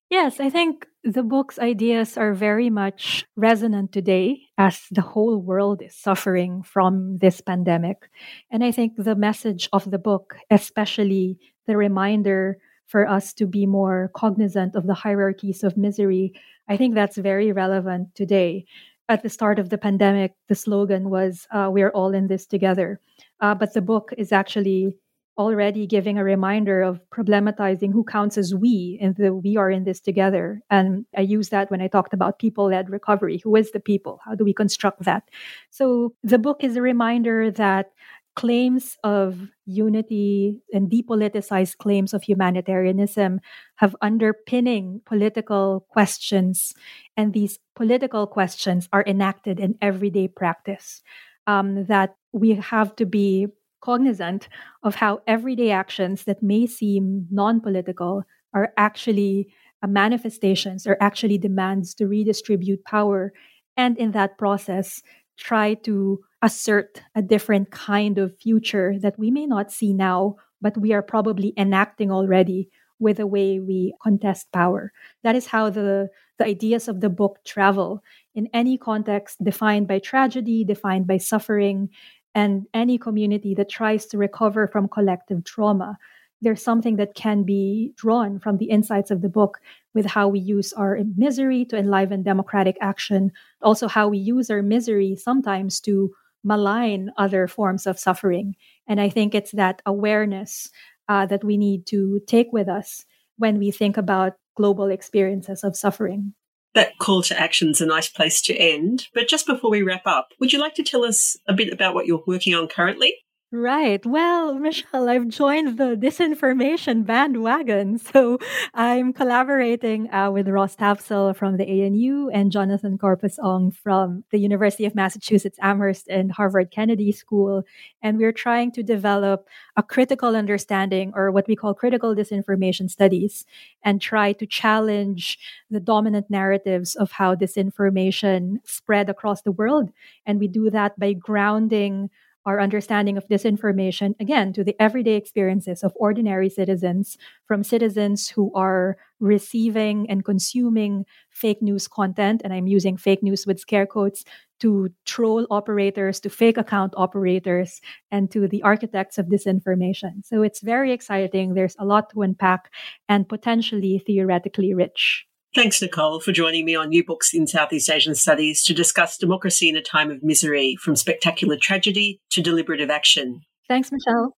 Yes, 0.08 0.38
I 0.38 0.50
think 0.50 0.86
the 1.02 1.24
book's 1.24 1.58
ideas 1.58 2.16
are 2.16 2.32
very 2.32 2.70
much 2.70 3.24
resonant 3.34 3.90
today 3.90 4.42
as 4.56 4.80
the 4.92 5.02
whole 5.02 5.38
world 5.38 5.82
is 5.82 5.96
suffering 5.96 6.62
from 6.62 7.18
this 7.18 7.40
pandemic. 7.40 8.08
And 8.52 8.62
I 8.62 8.70
think 8.70 8.92
the 8.96 9.16
message 9.16 9.68
of 9.72 9.90
the 9.90 9.98
book, 9.98 10.36
especially 10.48 11.38
the 11.66 11.76
reminder 11.76 12.58
for 12.92 13.08
us 13.08 13.32
to 13.32 13.46
be 13.46 13.64
more 13.64 14.10
cognizant 14.14 14.76
of 14.76 14.86
the 14.86 14.94
hierarchies 14.94 15.64
of 15.64 15.78
misery, 15.78 16.34
I 16.68 16.76
think 16.76 16.94
that's 16.94 17.16
very 17.16 17.50
relevant 17.50 18.14
today. 18.14 18.66
At 19.08 19.22
the 19.22 19.30
start 19.30 19.58
of 19.58 19.70
the 19.70 19.78
pandemic, 19.78 20.32
the 20.48 20.54
slogan 20.54 21.08
was, 21.08 21.46
uh, 21.50 21.68
We're 21.72 21.90
all 21.90 22.12
in 22.14 22.28
this 22.28 22.46
together. 22.46 23.00
Uh, 23.40 23.54
but 23.54 23.72
the 23.72 23.80
book 23.80 24.12
is 24.18 24.30
actually 24.30 24.92
already 25.38 25.86
giving 25.86 26.18
a 26.18 26.24
reminder 26.24 26.82
of 26.82 27.00
problematizing 27.10 27.92
who 27.92 28.04
counts 28.04 28.36
as 28.36 28.54
we 28.54 28.98
and 29.00 29.16
the 29.16 29.32
we 29.32 29.56
are 29.56 29.70
in 29.70 29.84
this 29.84 30.00
together. 30.00 30.60
And 30.68 31.06
i 31.16 31.22
use 31.22 31.48
that 31.48 31.70
when 31.70 31.80
i 31.80 31.88
talked 31.88 32.12
about 32.12 32.38
people-led 32.38 32.90
recovery. 32.90 33.38
Who 33.42 33.56
is 33.56 33.70
the 33.72 33.80
people? 33.80 34.20
How 34.26 34.34
do 34.34 34.44
we 34.44 34.52
construct 34.52 35.04
that? 35.04 35.22
So 35.70 36.14
the 36.22 36.38
book 36.38 36.62
is 36.62 36.76
a 36.76 36.82
reminder 36.82 37.50
that 37.50 37.92
claims 38.34 38.96
of 39.04 39.48
unity 39.66 40.62
and 40.72 40.90
depoliticized 40.90 41.76
claims 41.78 42.14
of 42.14 42.22
humanitarianism 42.22 43.40
have 43.76 43.94
underpinning 44.00 45.00
political 45.04 45.86
questions 45.90 46.72
and 47.16 47.34
these 47.34 47.58
political 47.76 48.26
questions 48.26 48.88
are 48.92 49.04
enacted 49.06 49.60
in 49.60 49.76
everyday 49.82 50.28
practice 50.28 51.02
um, 51.46 51.84
that 51.86 52.14
we 52.32 52.54
have 52.54 52.96
to 52.96 53.04
be 53.04 53.46
cognizant 53.82 54.48
of 54.82 54.94
how 54.94 55.20
everyday 55.26 55.70
actions 55.70 56.24
that 56.24 56.42
may 56.42 56.66
seem 56.66 57.26
non 57.30 57.60
political 57.60 58.22
are 58.54 58.72
actually 58.76 59.48
manifestations 59.86 60.86
or 60.86 60.96
actually 61.00 61.38
demands 61.38 61.94
to 61.94 62.06
redistribute 62.06 62.84
power. 62.84 63.32
And 63.76 63.98
in 63.98 64.12
that 64.12 64.38
process, 64.38 65.02
try 65.36 65.74
to 65.74 66.20
assert 66.42 67.02
a 67.14 67.22
different 67.22 67.70
kind 67.70 68.18
of 68.18 68.36
future 68.38 68.98
that 68.98 69.18
we 69.18 69.30
may 69.30 69.46
not 69.46 69.72
see 69.72 69.92
now, 69.94 70.36
but 70.60 70.76
we 70.76 70.92
are 70.92 71.02
probably 71.02 71.54
enacting 71.56 72.10
already 72.10 72.68
with 72.98 73.16
the 73.16 73.26
way 73.26 73.58
we 73.58 73.94
contest 74.02 74.50
power. 74.52 74.92
That 75.22 75.34
is 75.36 75.46
how 75.46 75.70
the, 75.70 76.08
the 76.38 76.44
ideas 76.44 76.88
of 76.88 77.00
the 77.00 77.08
book 77.08 77.38
travel 77.44 78.02
in 78.34 78.48
any 78.52 78.76
context 78.78 79.42
defined 79.42 79.88
by 79.88 79.98
tragedy, 79.98 80.64
defined 80.64 81.06
by 81.06 81.18
suffering, 81.18 81.90
and 82.34 82.66
any 82.74 82.98
community 82.98 83.54
that 83.54 83.68
tries 83.68 84.06
to 84.06 84.18
recover 84.18 84.66
from 84.66 84.88
collective 84.88 85.44
trauma 85.44 85.98
there's 86.42 86.62
something 86.62 86.96
that 86.96 87.14
can 87.14 87.44
be 87.44 87.92
drawn 87.96 88.40
from 88.40 88.56
the 88.58 88.66
insights 88.66 89.12
of 89.12 89.22
the 89.22 89.28
book 89.28 89.60
with 89.94 90.04
how 90.04 90.26
we 90.26 90.40
use 90.40 90.72
our 90.72 90.98
misery 91.16 91.64
to 91.64 91.76
enliven 91.76 92.22
democratic 92.22 92.76
action 92.80 93.30
also 93.62 93.88
how 93.88 94.08
we 94.08 94.18
use 94.18 94.50
our 94.50 94.62
misery 94.62 95.14
sometimes 95.16 95.80
to 95.80 96.12
malign 96.44 97.10
other 97.16 97.46
forms 97.46 97.86
of 97.86 97.98
suffering 97.98 98.54
and 98.86 99.00
i 99.00 99.08
think 99.08 99.34
it's 99.34 99.52
that 99.52 99.80
awareness 99.86 100.70
uh, 101.08 101.26
that 101.26 101.44
we 101.44 101.56
need 101.56 101.86
to 101.86 102.20
take 102.26 102.52
with 102.52 102.68
us 102.68 103.04
when 103.38 103.58
we 103.58 103.70
think 103.70 103.96
about 103.96 104.34
global 104.56 104.86
experiences 104.86 105.64
of 105.64 105.76
suffering 105.76 106.34
that 106.74 106.98
call 106.98 107.22
to 107.22 107.38
action 107.38 107.70
is 107.70 107.80
a 107.80 107.86
nice 107.86 108.08
place 108.08 108.40
to 108.40 108.56
end. 108.56 109.08
But 109.12 109.28
just 109.28 109.46
before 109.46 109.70
we 109.70 109.82
wrap 109.82 110.06
up, 110.06 110.28
would 110.40 110.52
you 110.52 110.58
like 110.58 110.74
to 110.76 110.82
tell 110.82 111.04
us 111.04 111.36
a 111.46 111.52
bit 111.52 111.72
about 111.72 111.94
what 111.94 112.06
you're 112.06 112.22
working 112.26 112.54
on 112.54 112.68
currently? 112.68 113.14
Right. 113.54 114.04
Well, 114.06 114.54
Michelle, 114.54 115.10
I've 115.10 115.28
joined 115.28 115.76
the 115.76 115.94
disinformation 115.94 117.04
bandwagon. 117.04 117.98
So 118.12 118.38
I'm 118.72 119.12
collaborating 119.12 120.10
uh, 120.10 120.30
with 120.30 120.48
Ross 120.48 120.74
Tapsell 120.74 121.36
from 121.36 121.58
the 121.58 121.64
ANU 121.64 122.30
and 122.30 122.50
Jonathan 122.50 122.96
Corpus 122.96 123.38
Ong 123.38 123.70
from 123.70 124.24
the 124.30 124.38
University 124.38 124.86
of 124.86 124.94
Massachusetts 124.94 125.58
Amherst 125.60 126.08
and 126.08 126.32
Harvard 126.32 126.70
Kennedy 126.70 127.12
School. 127.12 127.64
And 128.02 128.16
we're 128.16 128.32
trying 128.32 128.72
to 128.72 128.82
develop 128.82 129.46
a 129.76 129.82
critical 129.82 130.34
understanding 130.34 131.12
or 131.14 131.30
what 131.30 131.46
we 131.46 131.56
call 131.56 131.74
critical 131.74 132.14
disinformation 132.14 132.90
studies 132.90 133.44
and 133.82 134.00
try 134.00 134.32
to 134.32 134.46
challenge 134.46 135.38
the 135.70 135.80
dominant 135.80 136.30
narratives 136.30 136.94
of 136.94 137.12
how 137.12 137.34
disinformation 137.34 138.56
spread 138.64 139.10
across 139.10 139.42
the 139.42 139.52
world. 139.52 139.90
And 140.24 140.40
we 140.40 140.48
do 140.48 140.70
that 140.70 140.98
by 140.98 141.12
grounding 141.12 142.08
our 142.44 142.60
understanding 142.60 143.16
of 143.16 143.28
disinformation, 143.28 144.14
again, 144.20 144.52
to 144.52 144.64
the 144.64 144.76
everyday 144.80 145.14
experiences 145.14 145.82
of 145.82 145.92
ordinary 145.96 146.48
citizens, 146.48 147.16
from 147.46 147.62
citizens 147.62 148.28
who 148.28 148.52
are 148.54 148.96
receiving 149.20 150.08
and 150.10 150.24
consuming 150.24 151.04
fake 151.30 151.62
news 151.62 151.86
content, 151.86 152.42
and 152.44 152.52
I'm 152.52 152.66
using 152.66 152.96
fake 152.96 153.22
news 153.22 153.46
with 153.46 153.60
scare 153.60 153.86
quotes, 153.86 154.24
to 154.60 154.90
troll 155.04 155.46
operators, 155.50 156.20
to 156.20 156.30
fake 156.30 156.56
account 156.56 156.94
operators, 156.96 157.80
and 158.10 158.30
to 158.30 158.46
the 158.46 158.62
architects 158.62 159.18
of 159.18 159.26
disinformation. 159.26 160.24
So 160.24 160.42
it's 160.42 160.60
very 160.60 160.92
exciting. 160.92 161.54
There's 161.54 161.76
a 161.78 161.84
lot 161.84 162.10
to 162.10 162.22
unpack 162.22 162.72
and 163.08 163.28
potentially 163.28 164.02
theoretically 164.04 164.72
rich. 164.74 165.26
Thanks, 165.54 165.82
Nicole, 165.82 166.20
for 166.20 166.32
joining 166.32 166.64
me 166.64 166.74
on 166.74 166.88
New 166.88 167.04
Books 167.04 167.34
in 167.34 167.46
Southeast 167.46 167.90
Asian 167.90 168.14
Studies 168.14 168.64
to 168.64 168.72
discuss 168.72 169.18
democracy 169.18 169.68
in 169.68 169.76
a 169.76 169.82
time 169.82 170.10
of 170.10 170.22
misery, 170.22 170.76
from 170.76 170.96
spectacular 170.96 171.58
tragedy 171.58 172.20
to 172.30 172.40
deliberative 172.40 172.88
action. 172.88 173.42
Thanks, 173.68 173.92
Michelle. 173.92 174.34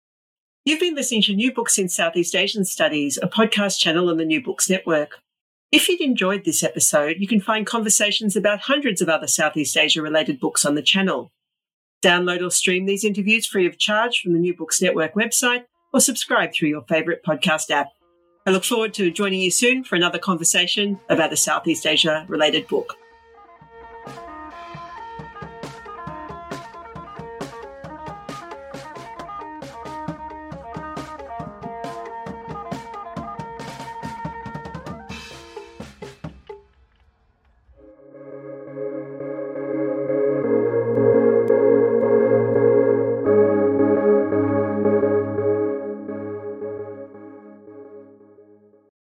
You've 0.64 0.80
been 0.80 0.96
listening 0.96 1.22
to 1.22 1.34
New 1.34 1.52
Books 1.52 1.78
in 1.78 1.88
Southeast 1.88 2.34
Asian 2.34 2.64
Studies, 2.64 3.16
a 3.22 3.28
podcast 3.28 3.78
channel 3.78 4.10
on 4.10 4.16
the 4.16 4.24
New 4.24 4.42
Books 4.42 4.68
Network. 4.68 5.20
If 5.70 5.88
you'd 5.88 6.00
enjoyed 6.00 6.44
this 6.44 6.64
episode, 6.64 7.16
you 7.18 7.28
can 7.28 7.40
find 7.40 7.64
conversations 7.64 8.34
about 8.34 8.60
hundreds 8.62 9.00
of 9.00 9.08
other 9.08 9.28
Southeast 9.28 9.76
Asia 9.76 10.02
related 10.02 10.40
books 10.40 10.64
on 10.64 10.74
the 10.74 10.82
channel. 10.82 11.30
Download 12.02 12.44
or 12.44 12.50
stream 12.50 12.86
these 12.86 13.04
interviews 13.04 13.46
free 13.46 13.66
of 13.66 13.78
charge 13.78 14.20
from 14.20 14.32
the 14.32 14.38
New 14.40 14.54
Books 14.54 14.82
Network 14.82 15.14
website 15.14 15.64
or 15.92 16.00
subscribe 16.00 16.52
through 16.52 16.70
your 16.70 16.82
favourite 16.88 17.22
podcast 17.22 17.70
app. 17.70 17.90
I 18.46 18.50
look 18.50 18.64
forward 18.64 18.92
to 18.94 19.10
joining 19.10 19.40
you 19.40 19.50
soon 19.50 19.84
for 19.84 19.96
another 19.96 20.18
conversation 20.18 21.00
about 21.08 21.32
a 21.32 21.36
Southeast 21.36 21.86
Asia 21.86 22.26
related 22.28 22.68
book. 22.68 22.98